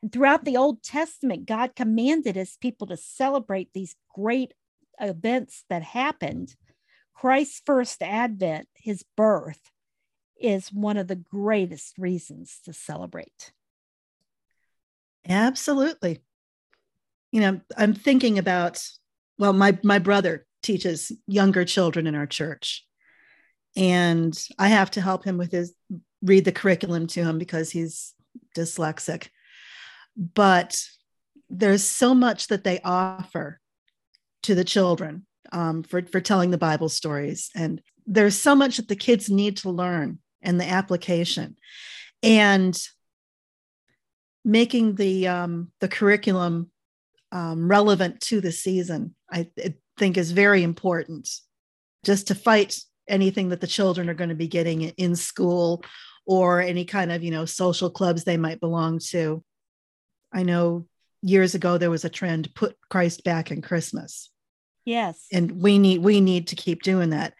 And 0.01 0.11
throughout 0.11 0.45
the 0.45 0.57
Old 0.57 0.83
Testament, 0.83 1.47
God 1.47 1.75
commanded 1.75 2.35
his 2.35 2.57
people 2.61 2.87
to 2.87 2.97
celebrate 2.97 3.73
these 3.73 3.95
great 4.13 4.53
events 4.99 5.63
that 5.69 5.81
happened. 5.81 6.55
Christ's 7.15 7.61
first 7.65 8.03
advent, 8.03 8.67
his 8.75 9.03
birth, 9.17 9.71
is 10.43 10.71
one 10.71 10.97
of 10.97 11.07
the 11.07 11.15
greatest 11.15 11.97
reasons 11.97 12.59
to 12.65 12.73
celebrate. 12.73 13.51
Absolutely. 15.27 16.19
You 17.31 17.41
know, 17.41 17.61
I'm 17.77 17.93
thinking 17.93 18.37
about, 18.37 18.85
well, 19.39 19.53
my, 19.53 19.79
my 19.83 19.97
brother 19.97 20.45
teaches 20.61 21.11
younger 21.25 21.65
children 21.65 22.05
in 22.05 22.13
our 22.13 22.27
church. 22.27 22.85
And 23.75 24.37
I 24.59 24.67
have 24.67 24.91
to 24.91 25.01
help 25.01 25.23
him 25.23 25.37
with 25.37 25.51
his 25.51 25.73
read 26.21 26.45
the 26.45 26.51
curriculum 26.51 27.07
to 27.07 27.23
him 27.23 27.39
because 27.39 27.71
he's 27.71 28.13
dyslexic. 28.55 29.29
But 30.15 30.79
there's 31.49 31.83
so 31.83 32.13
much 32.13 32.47
that 32.47 32.63
they 32.63 32.79
offer 32.83 33.59
to 34.43 34.55
the 34.55 34.63
children 34.63 35.25
um, 35.51 35.83
for, 35.83 36.01
for 36.03 36.19
telling 36.19 36.51
the 36.51 36.57
Bible 36.57 36.89
stories. 36.89 37.49
And 37.55 37.81
there's 38.05 38.39
so 38.39 38.55
much 38.55 38.77
that 38.77 38.89
the 38.89 38.95
kids 38.95 39.29
need 39.29 39.57
to 39.57 39.69
learn 39.69 40.19
and 40.43 40.59
the 40.59 40.69
application. 40.69 41.55
And 42.21 42.77
making 44.45 44.95
the 44.95 45.27
um, 45.27 45.71
the 45.79 45.87
curriculum 45.87 46.69
um, 47.31 47.67
relevant 47.67 48.21
to 48.21 48.41
the 48.41 48.51
season, 48.51 49.15
I, 49.31 49.49
I 49.57 49.75
think 49.97 50.17
is 50.17 50.31
very 50.31 50.63
important. 50.63 51.29
Just 52.03 52.27
to 52.27 52.35
fight 52.35 52.79
anything 53.07 53.49
that 53.49 53.61
the 53.61 53.67
children 53.67 54.09
are 54.09 54.13
going 54.13 54.29
to 54.29 54.35
be 54.35 54.47
getting 54.47 54.81
in 54.81 55.15
school 55.15 55.83
or 56.25 56.61
any 56.61 56.85
kind 56.85 57.11
of 57.11 57.23
you 57.23 57.31
know 57.31 57.45
social 57.45 57.89
clubs 57.89 58.23
they 58.23 58.37
might 58.37 58.59
belong 58.59 58.99
to. 58.99 59.43
I 60.31 60.43
know 60.43 60.87
years 61.21 61.55
ago 61.55 61.77
there 61.77 61.89
was 61.89 62.05
a 62.05 62.09
trend 62.09 62.53
put 62.53 62.75
Christ 62.89 63.23
back 63.23 63.51
in 63.51 63.61
Christmas. 63.61 64.29
Yes. 64.85 65.25
And 65.31 65.61
we 65.61 65.79
need 65.79 65.99
we 65.99 66.21
need 66.21 66.47
to 66.47 66.55
keep 66.55 66.83
doing 66.83 67.11
that. 67.11 67.33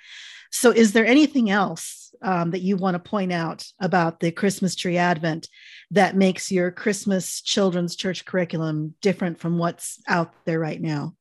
So 0.52 0.72
is 0.72 0.94
there 0.94 1.06
anything 1.06 1.50
else 1.50 2.03
um, 2.24 2.52
that 2.52 2.62
you 2.62 2.78
want 2.78 2.96
to 2.96 3.10
point 3.10 3.32
out 3.32 3.66
about 3.80 4.20
the 4.20 4.32
Christmas 4.32 4.76
tree 4.76 4.98
Advent 4.98 5.48
that 5.92 6.16
makes 6.16 6.52
your 6.52 6.72
Christmas 6.72 7.42
children's 7.42 7.96
church 7.96 8.26
curriculum 8.26 8.96
different 9.02 9.40
from 9.40 9.58
what's 9.58 10.02
out 10.08 10.34
there 10.46 10.60
right 10.60 10.82
now? 10.82 11.16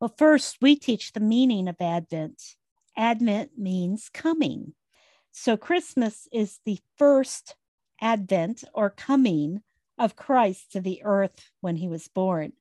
Well, 0.00 0.14
first, 0.16 0.56
we 0.60 0.76
teach 0.76 1.12
the 1.12 1.20
meaning 1.20 1.68
of 1.68 1.76
Advent. 1.80 2.42
Advent 2.96 3.52
means 3.56 4.08
coming. 4.12 4.74
So, 5.30 5.56
Christmas 5.56 6.26
is 6.32 6.58
the 6.64 6.78
first 6.98 7.54
advent 8.00 8.64
or 8.74 8.90
coming 8.90 9.62
of 9.98 10.16
Christ 10.16 10.72
to 10.72 10.80
the 10.80 11.02
earth 11.04 11.50
when 11.60 11.76
he 11.76 11.88
was 11.88 12.08
born. 12.08 12.52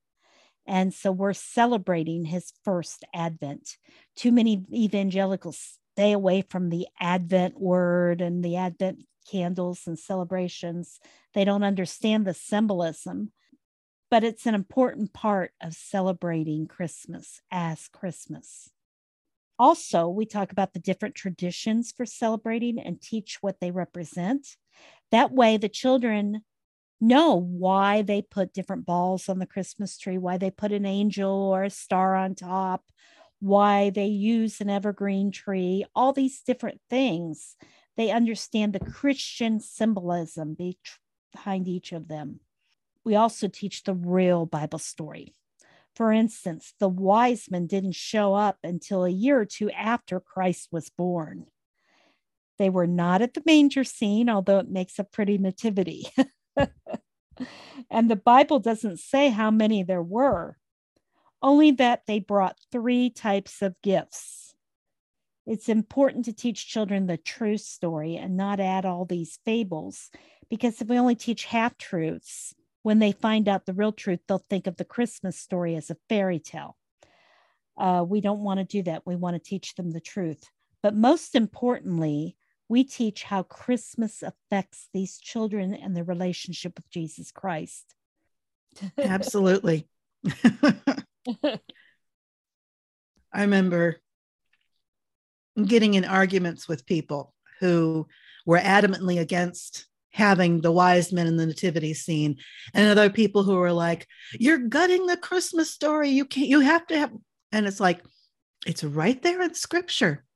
And 0.67 0.93
so 0.93 1.11
we're 1.11 1.33
celebrating 1.33 2.25
his 2.25 2.53
first 2.63 3.03
advent. 3.13 3.77
Too 4.15 4.31
many 4.31 4.63
evangelicals 4.73 5.79
stay 6.01 6.13
away 6.13 6.41
from 6.41 6.69
the 6.69 6.87
Advent 6.99 7.61
word 7.61 8.21
and 8.21 8.43
the 8.43 8.55
Advent 8.55 9.05
candles 9.29 9.83
and 9.85 9.99
celebrations. 9.99 10.99
They 11.35 11.45
don't 11.45 11.61
understand 11.61 12.25
the 12.25 12.33
symbolism, 12.33 13.31
but 14.09 14.23
it's 14.23 14.47
an 14.47 14.55
important 14.55 15.13
part 15.13 15.51
of 15.61 15.75
celebrating 15.75 16.65
Christmas 16.65 17.41
as 17.51 17.87
Christmas. 17.87 18.71
Also, 19.59 20.07
we 20.07 20.25
talk 20.25 20.51
about 20.51 20.73
the 20.73 20.79
different 20.79 21.13
traditions 21.13 21.93
for 21.95 22.07
celebrating 22.07 22.79
and 22.79 22.99
teach 22.99 23.37
what 23.41 23.59
they 23.59 23.69
represent. 23.69 24.57
That 25.11 25.31
way, 25.31 25.57
the 25.57 25.69
children 25.69 26.41
know 26.99 27.35
why 27.35 28.01
they 28.01 28.23
put 28.23 28.55
different 28.55 28.87
balls 28.87 29.29
on 29.29 29.37
the 29.37 29.45
Christmas 29.45 29.99
tree, 29.99 30.17
why 30.17 30.39
they 30.39 30.49
put 30.49 30.71
an 30.71 30.87
angel 30.87 31.29
or 31.29 31.61
a 31.61 31.69
star 31.69 32.15
on 32.15 32.33
top, 32.33 32.85
why 33.41 33.89
they 33.89 34.05
use 34.05 34.61
an 34.61 34.69
evergreen 34.69 35.31
tree, 35.31 35.83
all 35.95 36.13
these 36.13 36.41
different 36.41 36.79
things. 36.89 37.55
They 37.97 38.11
understand 38.11 38.71
the 38.71 38.79
Christian 38.79 39.59
symbolism 39.59 40.55
behind 41.33 41.67
each 41.67 41.91
of 41.91 42.07
them. 42.07 42.39
We 43.03 43.15
also 43.15 43.47
teach 43.47 43.83
the 43.83 43.95
real 43.95 44.45
Bible 44.45 44.79
story. 44.79 45.33
For 45.95 46.11
instance, 46.11 46.73
the 46.79 46.87
wise 46.87 47.49
men 47.49 47.67
didn't 47.67 47.95
show 47.95 48.35
up 48.35 48.59
until 48.63 49.03
a 49.03 49.09
year 49.09 49.41
or 49.41 49.45
two 49.45 49.71
after 49.71 50.19
Christ 50.19 50.69
was 50.71 50.89
born. 50.89 51.47
They 52.59 52.69
were 52.69 52.87
not 52.87 53.23
at 53.23 53.33
the 53.33 53.43
manger 53.45 53.83
scene, 53.83 54.29
although 54.29 54.59
it 54.59 54.69
makes 54.69 54.99
a 54.99 55.03
pretty 55.03 55.39
nativity. 55.39 56.07
and 57.89 58.09
the 58.09 58.15
Bible 58.15 58.59
doesn't 58.59 58.99
say 58.99 59.29
how 59.29 59.49
many 59.49 59.81
there 59.81 60.03
were, 60.03 60.57
only 61.41 61.71
that 61.71 62.03
they 62.07 62.19
brought 62.19 62.59
three 62.71 63.09
types 63.09 63.61
of 63.61 63.81
gifts. 63.81 64.53
It's 65.45 65.69
important 65.69 66.25
to 66.25 66.33
teach 66.33 66.67
children 66.67 67.07
the 67.07 67.17
true 67.17 67.57
story 67.57 68.15
and 68.15 68.37
not 68.37 68.59
add 68.59 68.85
all 68.85 69.05
these 69.05 69.39
fables, 69.43 70.09
because 70.49 70.81
if 70.81 70.87
we 70.87 70.99
only 70.99 71.15
teach 71.15 71.45
half 71.45 71.77
truths, 71.77 72.53
when 72.83 72.99
they 72.99 73.11
find 73.11 73.47
out 73.47 73.65
the 73.65 73.73
real 73.73 73.91
truth, 73.91 74.19
they'll 74.27 74.45
think 74.49 74.67
of 74.67 74.77
the 74.77 74.85
Christmas 74.85 75.37
story 75.37 75.75
as 75.75 75.89
a 75.89 75.97
fairy 76.09 76.39
tale. 76.39 76.77
Uh, 77.77 78.03
we 78.07 78.21
don't 78.21 78.43
want 78.43 78.59
to 78.59 78.63
do 78.63 78.83
that. 78.83 79.05
We 79.05 79.15
want 79.15 79.35
to 79.35 79.49
teach 79.49 79.75
them 79.75 79.91
the 79.91 79.99
truth. 79.99 80.43
But 80.83 80.95
most 80.95 81.35
importantly, 81.35 82.35
we 82.69 82.83
teach 82.83 83.23
how 83.23 83.43
Christmas 83.43 84.23
affects 84.23 84.87
these 84.93 85.19
children 85.19 85.73
and 85.73 85.95
their 85.95 86.03
relationship 86.03 86.73
with 86.75 86.89
Jesus 86.89 87.31
Christ. 87.31 87.93
Absolutely. 88.97 89.87
I 93.33 93.41
remember 93.41 93.97
getting 95.65 95.93
in 95.93 96.05
arguments 96.05 96.67
with 96.67 96.85
people 96.85 97.33
who 97.59 98.07
were 98.45 98.57
adamantly 98.57 99.19
against 99.19 99.85
having 100.11 100.61
the 100.61 100.71
wise 100.71 101.13
men 101.13 101.27
in 101.27 101.37
the 101.37 101.45
nativity 101.45 101.93
scene 101.93 102.37
and 102.73 102.87
other 102.87 103.09
people 103.09 103.43
who 103.43 103.55
were 103.55 103.71
like 103.71 104.05
you're 104.33 104.57
gutting 104.57 105.05
the 105.05 105.15
christmas 105.15 105.69
story. 105.71 106.09
You 106.09 106.25
can't 106.25 106.47
you 106.47 106.59
have 106.59 106.85
to 106.87 106.99
have 106.99 107.11
and 107.51 107.65
it's 107.65 107.79
like 107.79 108.03
it's 108.65 108.83
right 108.83 109.21
there 109.21 109.41
in 109.41 109.53
scripture. 109.53 110.23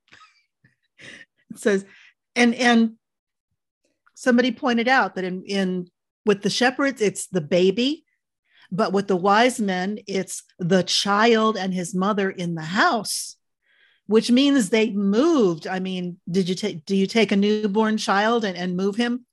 It 1.50 1.58
says 1.58 1.84
and 2.34 2.54
and 2.54 2.94
somebody 4.14 4.50
pointed 4.50 4.88
out 4.88 5.14
that 5.14 5.24
in 5.24 5.44
in 5.44 5.88
with 6.24 6.42
the 6.42 6.50
shepherds 6.50 7.00
it's 7.00 7.28
the 7.28 7.40
baby 7.40 8.05
but 8.70 8.92
with 8.92 9.08
the 9.08 9.16
wise 9.16 9.60
men 9.60 9.98
it's 10.06 10.42
the 10.58 10.82
child 10.82 11.56
and 11.56 11.72
his 11.72 11.94
mother 11.94 12.30
in 12.30 12.54
the 12.54 12.62
house 12.62 13.36
which 14.06 14.30
means 14.30 14.68
they 14.68 14.90
moved 14.90 15.66
i 15.66 15.78
mean 15.78 16.18
did 16.30 16.48
you 16.48 16.54
take 16.54 16.84
do 16.84 16.96
you 16.96 17.06
take 17.06 17.32
a 17.32 17.36
newborn 17.36 17.96
child 17.96 18.44
and, 18.44 18.56
and 18.56 18.76
move 18.76 18.96
him 18.96 19.24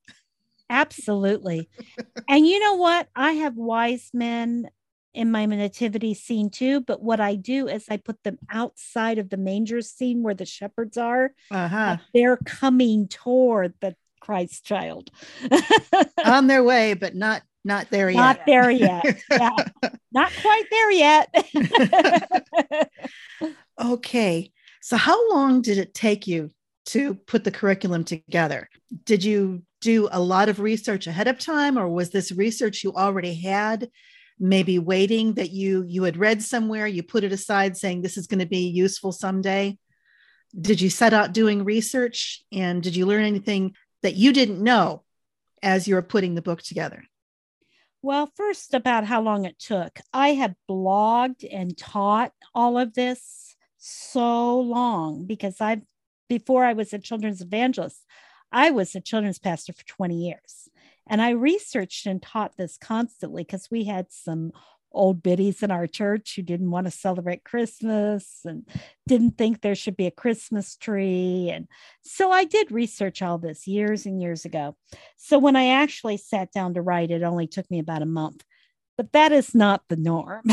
absolutely 0.69 1.69
and 2.27 2.47
you 2.47 2.59
know 2.59 2.75
what 2.75 3.07
i 3.15 3.33
have 3.33 3.55
wise 3.55 4.09
men 4.13 4.69
in 5.13 5.31
my 5.31 5.45
nativity 5.45 6.13
scene 6.13 6.49
too. 6.49 6.81
But 6.81 7.01
what 7.01 7.19
I 7.19 7.35
do 7.35 7.67
is 7.67 7.85
I 7.89 7.97
put 7.97 8.23
them 8.23 8.39
outside 8.49 9.19
of 9.19 9.29
the 9.29 9.37
manger 9.37 9.81
scene 9.81 10.23
where 10.23 10.33
the 10.33 10.45
shepherds 10.45 10.97
are. 10.97 11.33
Uh-huh. 11.51 11.97
They're 12.13 12.37
coming 12.37 13.07
toward 13.07 13.73
the 13.79 13.95
Christ 14.19 14.65
child. 14.65 15.11
On 16.25 16.47
their 16.47 16.63
way, 16.63 16.93
but 16.93 17.15
not 17.15 17.43
not 17.63 17.89
there 17.89 18.09
yet. 18.09 18.17
Not 18.17 18.45
there 18.45 18.71
yet. 18.71 19.21
Yeah. 19.31 19.55
not 20.11 20.31
quite 20.41 20.65
there 20.69 20.91
yet. 20.91 22.89
okay. 23.81 24.51
So 24.81 24.97
how 24.97 25.29
long 25.29 25.61
did 25.61 25.77
it 25.77 25.93
take 25.93 26.27
you 26.27 26.51
to 26.87 27.15
put 27.15 27.43
the 27.43 27.51
curriculum 27.51 28.03
together? 28.03 28.69
Did 29.05 29.23
you 29.23 29.63
do 29.83 30.07
a 30.11 30.19
lot 30.19 30.49
of 30.49 30.59
research 30.59 31.07
ahead 31.07 31.27
of 31.27 31.37
time 31.37 31.77
or 31.77 31.87
was 31.87 32.09
this 32.09 32.31
research 32.31 32.83
you 32.83 32.93
already 32.93 33.33
had 33.33 33.89
maybe 34.39 34.79
waiting 34.79 35.33
that 35.33 35.51
you 35.51 35.83
you 35.87 36.03
had 36.03 36.17
read 36.17 36.41
somewhere 36.41 36.87
you 36.87 37.03
put 37.03 37.23
it 37.23 37.33
aside 37.33 37.75
saying 37.77 38.01
this 38.01 38.17
is 38.17 38.25
going 38.25 38.39
to 38.39 38.45
be 38.45 38.69
useful 38.69 39.11
someday 39.11 39.77
did 40.59 40.79
you 40.79 40.89
set 40.89 41.13
out 41.13 41.33
doing 41.33 41.65
research 41.65 42.43
and 42.51 42.81
did 42.81 42.95
you 42.95 43.05
learn 43.05 43.23
anything 43.23 43.75
that 44.01 44.15
you 44.15 44.31
didn't 44.31 44.63
know 44.63 45.03
as 45.61 45.87
you 45.87 45.95
were 45.95 46.01
putting 46.01 46.33
the 46.33 46.41
book 46.41 46.61
together 46.61 47.03
well 48.03 48.29
first 48.35 48.75
about 48.75 49.05
how 49.05 49.21
long 49.21 49.45
it 49.45 49.57
took. 49.57 49.99
I 50.13 50.29
have 50.35 50.53
blogged 50.69 51.47
and 51.51 51.75
taught 51.75 52.33
all 52.53 52.77
of 52.77 52.93
this 52.93 53.55
so 53.77 54.59
long 54.59 55.25
because 55.25 55.59
I've 55.59 55.81
before 56.29 56.63
i 56.63 56.73
was 56.73 56.93
a 56.93 56.99
children's 56.99 57.41
evangelist 57.41 58.05
i 58.51 58.71
was 58.71 58.95
a 58.95 59.01
children's 59.01 59.39
pastor 59.39 59.73
for 59.73 59.85
20 59.85 60.15
years. 60.15 60.69
And 61.05 61.21
I 61.21 61.31
researched 61.31 62.05
and 62.05 62.21
taught 62.21 62.55
this 62.55 62.77
constantly 62.77 63.43
because 63.43 63.69
we 63.69 63.83
had 63.83 64.09
some 64.09 64.51
old 64.93 65.23
biddies 65.23 65.63
in 65.63 65.71
our 65.71 65.87
church 65.87 66.35
who 66.35 66.41
didn't 66.41 66.71
want 66.71 66.85
to 66.85 66.91
celebrate 66.91 67.43
Christmas 67.43 68.41
and 68.45 68.67
didn't 69.07 69.37
think 69.37 69.61
there 69.61 69.75
should 69.75 69.97
be 69.97 70.07
a 70.07 70.11
Christmas 70.11 70.75
tree. 70.75 71.49
And 71.51 71.67
so 72.01 72.31
I 72.31 72.45
did 72.45 72.71
research 72.71 73.21
all 73.21 73.37
this 73.37 73.67
years 73.67 74.05
and 74.05 74.21
years 74.21 74.45
ago. 74.45 74.75
So 75.17 75.39
when 75.39 75.55
I 75.55 75.67
actually 75.69 76.17
sat 76.17 76.51
down 76.51 76.75
to 76.75 76.81
write, 76.81 77.11
it 77.11 77.23
only 77.23 77.47
took 77.47 77.69
me 77.71 77.79
about 77.79 78.01
a 78.01 78.07
month. 78.07 78.43
But 78.95 79.11
that 79.13 79.31
is 79.31 79.55
not 79.55 79.81
the 79.89 79.95
norm. 79.95 80.43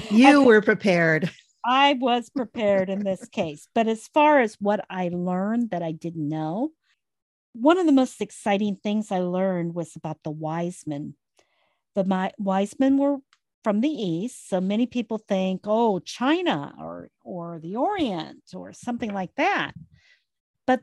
you 0.10 0.42
were 0.42 0.60
prepared. 0.60 1.30
I 1.64 1.96
was 2.00 2.28
prepared 2.30 2.90
in 2.90 3.04
this 3.04 3.28
case. 3.28 3.68
But 3.74 3.86
as 3.86 4.08
far 4.08 4.40
as 4.40 4.56
what 4.60 4.84
I 4.90 5.10
learned 5.12 5.70
that 5.70 5.82
I 5.82 5.92
didn't 5.92 6.28
know, 6.28 6.70
one 7.52 7.78
of 7.78 7.86
the 7.86 7.92
most 7.92 8.20
exciting 8.20 8.76
things 8.76 9.10
I 9.10 9.20
learned 9.20 9.74
was 9.74 9.94
about 9.96 10.18
the 10.24 10.30
wise 10.30 10.84
men. 10.86 11.14
The 11.94 12.04
my, 12.04 12.32
wise 12.38 12.74
men 12.78 12.98
were 12.98 13.18
from 13.62 13.80
the 13.80 13.88
east, 13.88 14.48
so 14.48 14.60
many 14.60 14.86
people 14.86 15.18
think, 15.18 15.62
oh, 15.64 15.98
China 16.00 16.74
or 16.78 17.10
or 17.24 17.58
the 17.60 17.76
Orient 17.76 18.42
or 18.54 18.72
something 18.72 19.12
like 19.12 19.34
that. 19.36 19.72
But 20.66 20.80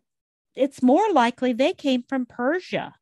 it's 0.56 0.84
more 0.84 1.12
likely 1.12 1.54
they 1.54 1.74
came 1.74 2.04
from 2.08 2.26
Persia. 2.26 2.94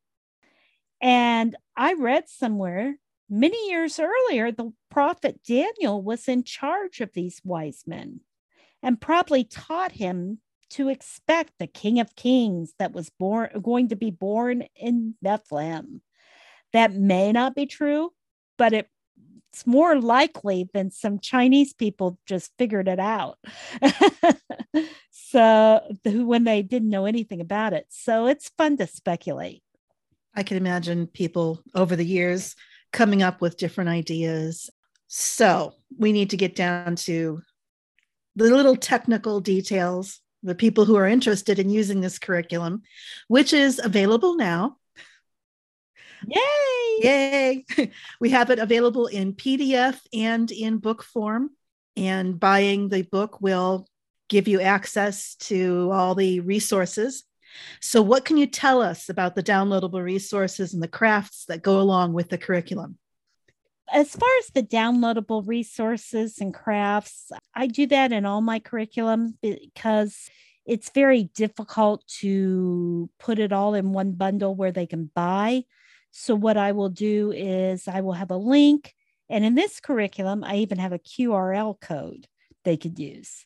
And 1.02 1.56
I 1.76 1.94
read 1.94 2.30
somewhere 2.30 2.96
many 3.30 3.70
years 3.70 4.00
earlier, 4.00 4.52
the 4.52 4.72
prophet 4.90 5.42
Daniel 5.48 6.02
was 6.02 6.28
in 6.28 6.44
charge 6.44 7.02
of 7.02 7.12
these 7.14 7.42
wise 7.44 7.84
men 7.86 8.22
and 8.82 9.02
probably 9.02 9.44
taught 9.44 9.94
him 9.94 10.40
to 10.70 10.90
expect 10.90 11.54
the 11.60 11.68
King 11.68 12.00
of 12.00 12.16
Kings 12.16 12.74
that 12.80 12.92
was 12.92 13.10
born 13.10 13.50
going 13.62 13.90
to 13.90 13.96
be 13.96 14.12
born 14.12 14.66
in 14.76 15.16
Bethlehem. 15.22 16.02
That 16.76 16.94
may 16.94 17.32
not 17.32 17.56
be 17.56 17.68
true, 17.68 18.12
but 18.58 18.74
it, 18.74 18.90
it's 19.54 19.66
more 19.66 19.98
likely 19.98 20.70
than 20.74 20.92
some 20.92 21.20
Chinese 21.20 21.72
people 21.72 22.20
just 22.26 22.52
figured 22.58 22.90
it 22.90 23.00
out. 23.00 23.40
so 25.12 25.80
when 26.04 26.44
they 26.44 26.62
didn't 26.64 26.90
know 26.90 27.06
anything 27.06 27.40
about 27.40 27.72
it. 27.72 27.86
So 27.88 28.28
it's 28.28 28.52
fun 28.58 28.76
to 28.76 28.88
speculate. 28.88 29.64
I 30.36 30.44
can 30.44 30.58
imagine 30.58 31.08
people 31.08 31.64
over 31.74 31.96
the 31.96 32.06
years 32.06 32.58
coming 32.92 33.24
up 33.24 33.40
with 33.40 33.56
different 33.56 33.90
ideas. 33.90 34.70
So 35.08 35.76
we 35.98 36.12
need 36.12 36.32
to 36.32 36.38
get 36.38 36.58
down 36.58 36.98
to 36.98 37.42
the 38.36 38.54
little 38.54 38.76
technical 38.76 39.40
details 39.40 40.20
the 40.44 40.54
people 40.54 40.84
who 40.84 40.98
are 40.98 41.08
interested 41.08 41.58
in 41.58 41.70
using 41.70 42.02
this 42.02 42.20
curriculum, 42.20 42.84
which 43.30 43.52
is 43.52 43.82
available 43.84 44.36
now. 44.36 44.78
Yay! 46.28 47.00
Yay! 47.00 47.66
we 48.20 48.30
have 48.30 48.50
it 48.50 48.60
available 48.60 49.08
in 49.08 49.34
PDF 49.34 50.00
and 50.14 50.52
in 50.52 50.78
book 50.78 51.04
form. 51.04 51.52
And 51.98 52.40
buying 52.40 52.90
the 52.90 53.04
book 53.04 53.42
will 53.42 53.88
give 54.28 54.48
you 54.48 54.60
access 54.60 55.36
to 55.36 55.90
all 55.94 56.16
the 56.16 56.42
resources. 56.42 57.24
So, 57.80 58.02
what 58.02 58.26
can 58.26 58.38
you 58.38 58.48
tell 58.48 58.82
us 58.82 59.08
about 59.08 59.36
the 59.36 59.44
downloadable 59.44 60.04
resources 60.04 60.74
and 60.74 60.84
the 60.84 60.88
crafts 60.88 61.46
that 61.46 61.62
go 61.62 61.80
along 61.80 62.14
with 62.14 62.30
the 62.30 62.38
curriculum? 62.38 62.98
As 63.94 64.12
far 64.12 64.30
as 64.40 64.48
the 64.48 64.64
downloadable 64.64 65.48
resources 65.48 66.40
and 66.40 66.54
crafts, 66.54 67.32
I 67.54 67.68
do 67.68 67.86
that 67.88 68.12
in 68.12 68.26
all 68.26 68.42
my 68.42 68.60
curriculum 68.60 69.38
because 69.42 70.30
it's 70.66 70.90
very 70.90 71.26
difficult 71.36 72.06
to 72.20 73.10
put 73.20 73.38
it 73.38 73.54
all 73.54 73.76
in 73.76 73.94
one 73.94 74.14
bundle 74.14 74.56
where 74.56 74.72
they 74.72 74.88
can 74.88 75.12
buy. 75.14 75.64
So, 76.18 76.34
what 76.34 76.56
I 76.56 76.72
will 76.72 76.88
do 76.88 77.34
is 77.34 77.90
I 77.90 78.00
will 78.00 78.14
have 78.14 78.32
a 78.32 78.38
link. 78.38 78.94
And 79.30 79.44
in 79.44 79.56
this 79.56 79.82
curriculum, 79.82 80.46
I 80.46 80.58
even 80.58 80.78
have 80.78 80.94
a 80.94 81.00
QRL 81.00 81.80
code 81.82 82.28
they 82.64 82.78
could 82.78 82.98
use 82.98 83.46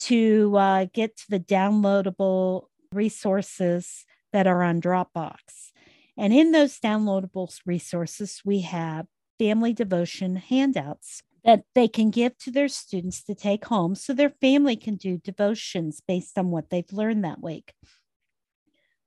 to 0.00 0.56
uh, 0.56 0.86
get 0.94 1.18
to 1.18 1.24
the 1.28 1.38
downloadable 1.38 2.64
resources 2.94 4.06
that 4.32 4.46
are 4.46 4.62
on 4.62 4.80
Dropbox. 4.80 5.70
And 6.16 6.32
in 6.32 6.52
those 6.52 6.80
downloadable 6.80 7.54
resources, 7.66 8.40
we 8.42 8.62
have 8.62 9.06
family 9.38 9.74
devotion 9.74 10.36
handouts 10.36 11.22
that 11.44 11.64
they 11.74 11.88
can 11.88 12.08
give 12.08 12.38
to 12.38 12.50
their 12.50 12.68
students 12.68 13.22
to 13.24 13.34
take 13.34 13.66
home 13.66 13.94
so 13.94 14.14
their 14.14 14.32
family 14.40 14.76
can 14.76 14.96
do 14.96 15.18
devotions 15.18 16.00
based 16.08 16.38
on 16.38 16.50
what 16.50 16.70
they've 16.70 16.90
learned 16.90 17.24
that 17.24 17.42
week. 17.42 17.74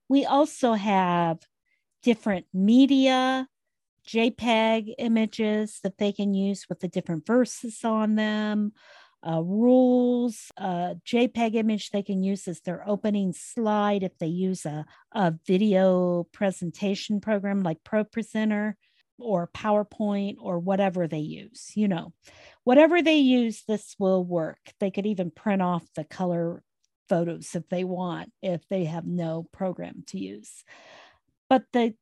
We 0.08 0.24
also 0.24 0.74
have 0.74 1.40
different 2.04 2.46
media, 2.54 3.48
JPEG 4.08 4.96
images 4.98 5.80
that 5.84 5.98
they 5.98 6.12
can 6.12 6.34
use 6.34 6.66
with 6.68 6.80
the 6.80 6.88
different 6.88 7.26
verses 7.26 7.84
on 7.84 8.16
them. 8.16 8.74
uh, 9.24 9.42
rules, 9.44 10.52
a 10.58 10.96
JPEG 11.06 11.56
image 11.56 11.90
they 11.90 12.02
can 12.02 12.24
use 12.24 12.48
as 12.48 12.62
their 12.62 12.88
opening 12.88 13.34
slide 13.34 14.04
if 14.04 14.18
they 14.18 14.28
use 14.28 14.66
a, 14.66 14.86
a 15.12 15.34
video 15.46 16.28
presentation 16.32 17.22
program 17.22 17.62
like 17.62 17.84
ProPresenter 17.84 18.74
or 19.20 19.48
PowerPoint 19.56 20.38
or 20.40 20.58
whatever 20.58 21.08
they 21.08 21.20
use. 21.20 21.72
You 21.76 21.88
know, 21.88 22.14
whatever 22.64 23.02
they 23.02 23.18
use, 23.18 23.64
this 23.68 23.96
will 24.00 24.26
work. 24.26 24.60
They 24.80 24.90
could 24.90 25.06
even 25.06 25.30
print 25.30 25.62
off 25.62 25.84
the 25.96 26.04
color 26.04 26.64
photos 27.08 27.54
if 27.54 27.68
they 27.70 27.84
want, 27.84 28.32
if 28.42 28.68
they 28.70 28.86
have 28.86 29.06
no 29.06 29.48
program 29.52 30.04
to 30.08 30.18
use. 30.18 30.64
But 31.52 31.66
the, 31.74 31.96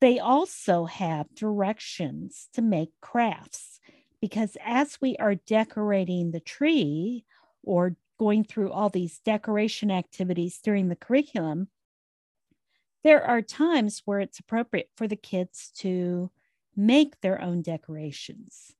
they 0.00 0.18
also 0.18 0.86
have 0.86 1.32
directions 1.32 2.48
to 2.54 2.60
make 2.60 2.90
crafts 3.00 3.78
because 4.20 4.56
as 4.64 4.98
we 5.00 5.16
are 5.18 5.36
decorating 5.36 6.32
the 6.32 6.40
tree 6.40 7.24
or 7.62 7.94
going 8.18 8.42
through 8.42 8.72
all 8.72 8.88
these 8.88 9.20
decoration 9.20 9.92
activities 9.92 10.58
during 10.60 10.88
the 10.88 10.96
curriculum, 10.96 11.68
there 13.04 13.22
are 13.22 13.42
times 13.42 14.02
where 14.06 14.18
it's 14.18 14.40
appropriate 14.40 14.90
for 14.96 15.06
the 15.06 15.14
kids 15.14 15.70
to 15.76 16.32
make 16.74 17.20
their 17.20 17.40
own 17.40 17.62
decorations. 17.62 18.74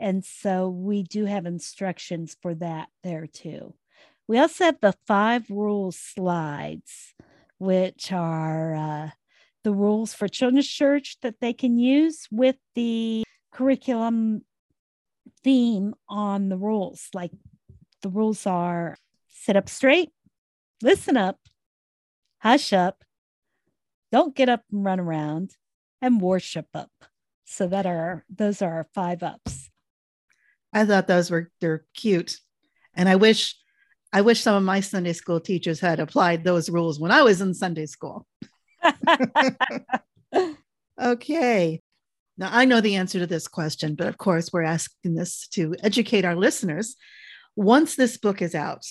And 0.00 0.24
so 0.24 0.70
we 0.70 1.02
do 1.02 1.26
have 1.26 1.44
instructions 1.44 2.38
for 2.40 2.54
that 2.54 2.88
there 3.04 3.26
too. 3.26 3.74
We 4.28 4.38
also 4.38 4.64
have 4.64 4.80
the 4.80 4.94
five 5.06 5.50
rules 5.50 5.98
slides, 5.98 7.12
which 7.58 8.12
are 8.12 8.74
uh, 8.74 9.10
the 9.66 9.74
rules 9.74 10.14
for 10.14 10.28
children's 10.28 10.68
church 10.68 11.16
that 11.22 11.40
they 11.40 11.52
can 11.52 11.76
use 11.76 12.28
with 12.30 12.54
the 12.76 13.24
curriculum 13.50 14.42
theme 15.42 15.92
on 16.08 16.48
the 16.48 16.56
rules. 16.56 17.08
Like 17.12 17.32
the 18.00 18.08
rules 18.08 18.46
are 18.46 18.96
sit 19.28 19.56
up 19.56 19.68
straight, 19.68 20.10
listen 20.84 21.16
up, 21.16 21.40
hush 22.38 22.72
up, 22.72 23.02
don't 24.12 24.36
get 24.36 24.48
up 24.48 24.62
and 24.70 24.84
run 24.84 25.00
around, 25.00 25.56
and 26.00 26.20
worship 26.20 26.66
up. 26.72 26.92
So 27.44 27.66
that 27.66 27.86
are 27.86 28.24
those 28.30 28.62
are 28.62 28.72
our 28.72 28.86
five 28.94 29.24
ups. 29.24 29.68
I 30.72 30.84
thought 30.84 31.08
those 31.08 31.28
were 31.28 31.50
they're 31.60 31.86
cute. 31.92 32.38
And 32.94 33.08
I 33.08 33.16
wish 33.16 33.56
I 34.12 34.20
wish 34.20 34.42
some 34.42 34.54
of 34.54 34.62
my 34.62 34.78
Sunday 34.78 35.12
school 35.12 35.40
teachers 35.40 35.80
had 35.80 35.98
applied 35.98 36.44
those 36.44 36.70
rules 36.70 37.00
when 37.00 37.10
I 37.10 37.22
was 37.22 37.40
in 37.40 37.52
Sunday 37.52 37.86
school. 37.86 38.28
Okay. 41.00 41.80
Now, 42.38 42.50
I 42.52 42.66
know 42.66 42.80
the 42.80 42.96
answer 42.96 43.18
to 43.18 43.26
this 43.26 43.48
question, 43.48 43.94
but 43.94 44.08
of 44.08 44.18
course, 44.18 44.52
we're 44.52 44.62
asking 44.62 45.14
this 45.14 45.48
to 45.48 45.74
educate 45.82 46.24
our 46.24 46.36
listeners. 46.36 46.96
Once 47.54 47.96
this 47.96 48.18
book 48.18 48.42
is 48.42 48.54
out, 48.54 48.84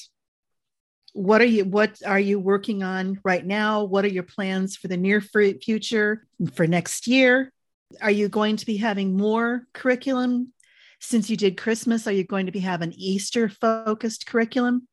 what 1.13 1.41
are 1.41 1.45
you 1.45 1.63
what 1.63 2.01
are 2.05 2.19
you 2.19 2.39
working 2.39 2.83
on 2.83 3.19
right 3.23 3.45
now? 3.45 3.83
What 3.83 4.03
are 4.03 4.09
your 4.09 4.23
plans 4.23 4.75
for 4.75 4.87
the 4.87 4.97
near 4.97 5.21
future 5.21 6.27
for 6.53 6.67
next 6.67 7.07
year? 7.07 7.53
Are 8.01 8.11
you 8.11 8.27
going 8.27 8.57
to 8.57 8.65
be 8.65 8.77
having 8.77 9.15
more 9.15 9.67
curriculum 9.73 10.51
since 10.99 11.29
you 11.29 11.37
did 11.37 11.55
Christmas? 11.55 12.07
Are 12.07 12.11
you 12.11 12.23
going 12.23 12.47
to 12.47 12.51
be 12.51 12.59
having 12.59 12.91
Easter 12.93 13.47
focused 13.47 14.25
curriculum? 14.25 14.87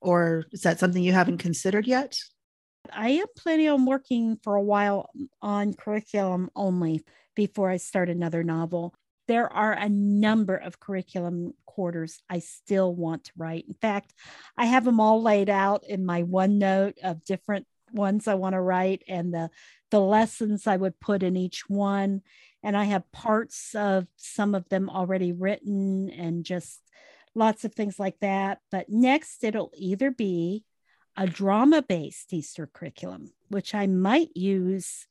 Or 0.00 0.46
is 0.52 0.62
that 0.62 0.78
something 0.78 1.02
you 1.02 1.12
haven't 1.12 1.38
considered 1.38 1.86
yet? 1.86 2.18
I 2.92 3.10
am 3.10 3.26
planning 3.36 3.68
on 3.68 3.86
working 3.86 4.38
for 4.42 4.54
a 4.54 4.62
while 4.62 5.10
on 5.42 5.74
curriculum 5.74 6.50
only 6.56 7.04
before 7.34 7.70
I 7.70 7.76
start 7.76 8.08
another 8.08 8.42
novel. 8.42 8.94
There 9.28 9.52
are 9.52 9.72
a 9.72 9.88
number 9.88 10.56
of 10.56 10.80
curriculum 10.80 11.54
quarters 11.64 12.22
I 12.30 12.38
still 12.38 12.94
want 12.94 13.24
to 13.24 13.32
write. 13.36 13.66
In 13.66 13.74
fact, 13.74 14.14
I 14.56 14.66
have 14.66 14.84
them 14.84 15.00
all 15.00 15.22
laid 15.22 15.50
out 15.50 15.84
in 15.86 16.06
my 16.06 16.22
OneNote 16.22 16.94
of 17.02 17.24
different 17.24 17.66
ones 17.92 18.26
I 18.26 18.34
want 18.34 18.54
to 18.54 18.60
write 18.60 19.02
and 19.08 19.32
the 19.32 19.50
the 19.90 20.00
lessons 20.00 20.66
I 20.66 20.76
would 20.76 20.98
put 20.98 21.22
in 21.22 21.36
each 21.36 21.68
one. 21.68 22.22
And 22.62 22.76
I 22.76 22.84
have 22.84 23.12
parts 23.12 23.74
of 23.74 24.06
some 24.16 24.54
of 24.54 24.68
them 24.68 24.90
already 24.90 25.32
written 25.32 26.10
and 26.10 26.44
just 26.44 26.80
lots 27.34 27.64
of 27.64 27.74
things 27.74 27.98
like 27.98 28.18
that. 28.20 28.58
But 28.70 28.88
next, 28.88 29.44
it'll 29.44 29.70
either 29.76 30.10
be 30.10 30.64
a 31.16 31.26
drama 31.26 31.82
based 31.82 32.32
Easter 32.32 32.68
curriculum, 32.72 33.32
which 33.48 33.74
I 33.74 33.86
might 33.86 34.36
use 34.36 35.06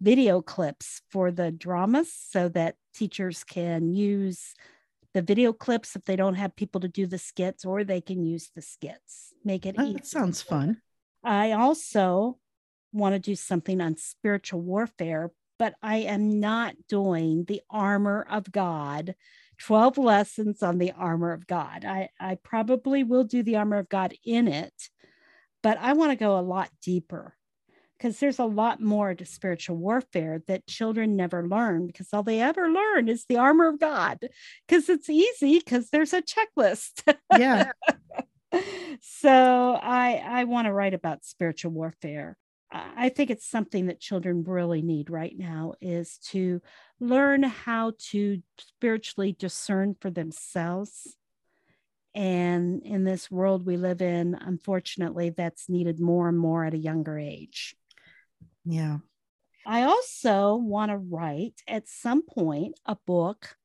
video 0.00 0.40
clips 0.40 1.02
for 1.10 1.30
the 1.30 1.50
dramas 1.50 2.12
so 2.12 2.48
that 2.50 2.76
teachers 2.94 3.44
can 3.44 3.92
use 3.92 4.54
the 5.12 5.22
video 5.22 5.52
clips 5.52 5.96
if 5.96 6.04
they 6.04 6.16
don't 6.16 6.36
have 6.36 6.56
people 6.56 6.80
to 6.80 6.88
do 6.88 7.06
the 7.06 7.18
skits, 7.18 7.64
or 7.64 7.84
they 7.84 8.00
can 8.00 8.24
use 8.24 8.50
the 8.54 8.62
skits. 8.62 9.34
Make 9.44 9.66
it 9.66 9.74
oh, 9.78 9.92
That 9.92 10.06
sounds 10.06 10.40
fun. 10.40 10.80
I 11.24 11.52
also 11.52 12.38
want 12.92 13.14
to 13.14 13.18
do 13.18 13.34
something 13.34 13.80
on 13.80 13.96
spiritual 13.96 14.60
warfare, 14.60 15.32
but 15.58 15.74
I 15.82 15.96
am 15.96 16.40
not 16.40 16.74
doing 16.88 17.44
the 17.44 17.60
armor 17.70 18.26
of 18.30 18.50
God 18.50 19.14
12 19.58 19.98
lessons 19.98 20.62
on 20.62 20.78
the 20.78 20.92
armor 20.92 21.32
of 21.32 21.46
God. 21.46 21.84
I, 21.84 22.08
I 22.18 22.36
probably 22.36 23.04
will 23.04 23.24
do 23.24 23.42
the 23.42 23.56
armor 23.56 23.76
of 23.76 23.90
God 23.90 24.14
in 24.24 24.48
it, 24.48 24.88
but 25.62 25.78
I 25.78 25.92
want 25.92 26.12
to 26.12 26.16
go 26.16 26.38
a 26.38 26.40
lot 26.40 26.70
deeper 26.82 27.34
because 28.00 28.18
there's 28.18 28.38
a 28.38 28.44
lot 28.44 28.80
more 28.80 29.14
to 29.14 29.26
spiritual 29.26 29.76
warfare 29.76 30.42
that 30.46 30.66
children 30.66 31.16
never 31.16 31.46
learn 31.46 31.86
because 31.86 32.08
all 32.12 32.22
they 32.22 32.40
ever 32.40 32.70
learn 32.70 33.08
is 33.08 33.26
the 33.28 33.36
armor 33.36 33.68
of 33.68 33.78
God 33.78 34.18
because 34.66 34.88
it's 34.88 35.10
easy 35.10 35.58
because 35.58 35.90
there's 35.90 36.14
a 36.14 36.22
checklist. 36.22 37.14
Yeah. 37.38 37.72
so 39.02 39.78
I 39.82 40.22
I 40.24 40.44
want 40.44 40.66
to 40.66 40.72
write 40.72 40.94
about 40.94 41.24
spiritual 41.24 41.72
warfare. 41.72 42.36
I 42.72 43.08
think 43.08 43.30
it's 43.30 43.50
something 43.50 43.86
that 43.86 44.00
children 44.00 44.44
really 44.44 44.80
need 44.80 45.10
right 45.10 45.36
now 45.36 45.74
is 45.80 46.18
to 46.28 46.62
learn 47.00 47.42
how 47.42 47.94
to 48.10 48.40
spiritually 48.58 49.34
discern 49.36 49.96
for 50.00 50.08
themselves 50.08 51.16
and 52.14 52.82
in 52.82 53.04
this 53.04 53.30
world 53.30 53.64
we 53.66 53.76
live 53.76 54.02
in, 54.02 54.34
unfortunately, 54.34 55.30
that's 55.30 55.68
needed 55.68 56.00
more 56.00 56.28
and 56.28 56.38
more 56.38 56.64
at 56.64 56.74
a 56.74 56.78
younger 56.78 57.18
age. 57.18 57.76
Yeah. 58.64 58.98
I 59.66 59.82
also 59.82 60.56
want 60.56 60.90
to 60.90 60.96
write 60.96 61.62
at 61.68 61.88
some 61.88 62.22
point 62.22 62.78
a 62.86 62.96
book 63.06 63.56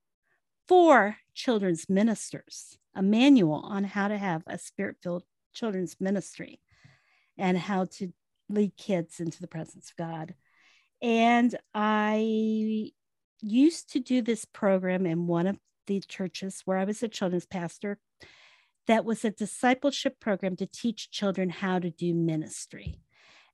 for 0.68 1.16
children's 1.34 1.88
ministers, 1.88 2.76
a 2.94 3.02
manual 3.02 3.62
on 3.64 3.84
how 3.84 4.08
to 4.08 4.18
have 4.18 4.42
a 4.46 4.58
spirit 4.58 4.96
filled 5.02 5.24
children's 5.52 5.96
ministry 6.00 6.60
and 7.38 7.58
how 7.58 7.86
to 7.86 8.12
lead 8.48 8.76
kids 8.76 9.20
into 9.20 9.40
the 9.40 9.48
presence 9.48 9.90
of 9.90 9.96
God. 9.96 10.34
And 11.02 11.54
I 11.74 12.92
used 13.42 13.92
to 13.92 14.00
do 14.00 14.22
this 14.22 14.44
program 14.44 15.06
in 15.06 15.26
one 15.26 15.46
of 15.46 15.58
the 15.86 16.00
churches 16.00 16.62
where 16.64 16.78
I 16.78 16.84
was 16.84 17.02
a 17.02 17.08
children's 17.08 17.46
pastor 17.46 17.98
that 18.86 19.04
was 19.04 19.24
a 19.24 19.30
discipleship 19.30 20.20
program 20.20 20.56
to 20.56 20.66
teach 20.66 21.10
children 21.10 21.50
how 21.50 21.78
to 21.78 21.90
do 21.90 22.14
ministry. 22.14 23.00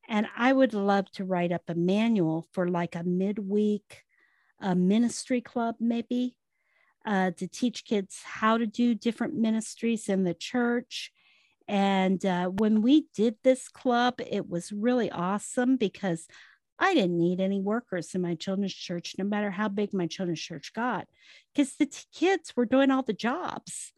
And 0.08 0.26
I 0.36 0.52
would 0.52 0.74
love 0.74 1.10
to 1.12 1.24
write 1.24 1.52
up 1.52 1.62
a 1.68 1.74
manual 1.74 2.46
for 2.52 2.68
like 2.68 2.94
a 2.94 3.04
midweek 3.04 4.04
a 4.62 4.74
ministry 4.74 5.40
club, 5.40 5.74
maybe, 5.80 6.36
uh, 7.04 7.32
to 7.32 7.48
teach 7.48 7.84
kids 7.84 8.20
how 8.24 8.56
to 8.56 8.66
do 8.66 8.94
different 8.94 9.34
ministries 9.34 10.08
in 10.08 10.22
the 10.22 10.34
church. 10.34 11.12
And 11.68 12.24
uh, 12.24 12.46
when 12.46 12.80
we 12.80 13.06
did 13.14 13.36
this 13.42 13.68
club, 13.68 14.14
it 14.18 14.48
was 14.48 14.72
really 14.72 15.10
awesome 15.10 15.76
because 15.76 16.26
I 16.78 16.94
didn't 16.94 17.18
need 17.18 17.40
any 17.40 17.60
workers 17.60 18.14
in 18.14 18.22
my 18.22 18.34
children's 18.34 18.74
church, 18.74 19.14
no 19.18 19.24
matter 19.24 19.50
how 19.50 19.68
big 19.68 19.92
my 19.92 20.06
children's 20.06 20.40
church 20.40 20.72
got, 20.74 21.06
because 21.52 21.74
the 21.74 21.86
t- 21.86 22.04
kids 22.12 22.56
were 22.56 22.66
doing 22.66 22.90
all 22.90 23.02
the 23.02 23.12
jobs. 23.12 23.92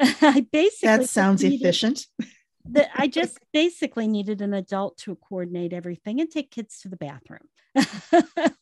I 0.22 0.46
basically 0.50 0.86
that 0.86 1.08
sounds 1.08 1.42
needed, 1.42 1.60
efficient. 1.60 2.06
that 2.70 2.90
I 2.96 3.06
just 3.06 3.38
basically 3.52 4.08
needed 4.08 4.40
an 4.40 4.54
adult 4.54 4.96
to 4.98 5.16
coordinate 5.16 5.72
everything 5.72 6.20
and 6.20 6.30
take 6.30 6.50
kids 6.50 6.80
to 6.80 6.88
the 6.88 6.96
bathroom. 6.96 7.48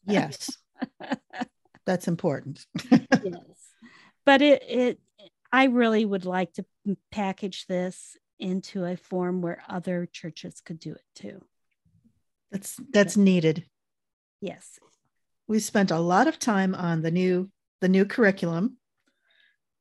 yes, 0.07 0.51
that's 1.87 2.09
important. 2.09 2.66
yes, 2.90 3.72
but 4.27 4.42
it 4.42 4.62
it 4.68 5.01
I 5.53 5.64
really 5.64 6.05
would 6.05 6.24
like 6.24 6.53
to 6.55 6.64
package 7.11 7.66
this 7.66 8.16
into 8.40 8.85
a 8.85 8.96
form 8.96 9.42
where 9.42 9.62
other 9.68 10.09
churches 10.11 10.61
could 10.61 10.81
do 10.81 10.92
it 10.92 11.05
too. 11.14 11.40
That's 12.51 12.81
that's 12.92 13.16
needed. 13.16 13.64
Yes. 14.40 14.79
We 15.46 15.61
spent 15.61 15.90
a 15.90 15.98
lot 15.98 16.27
of 16.27 16.38
time 16.38 16.74
on 16.74 17.03
the 17.03 17.11
new 17.11 17.51
the 17.81 17.88
new 17.88 18.05
curriculum 18.05 18.78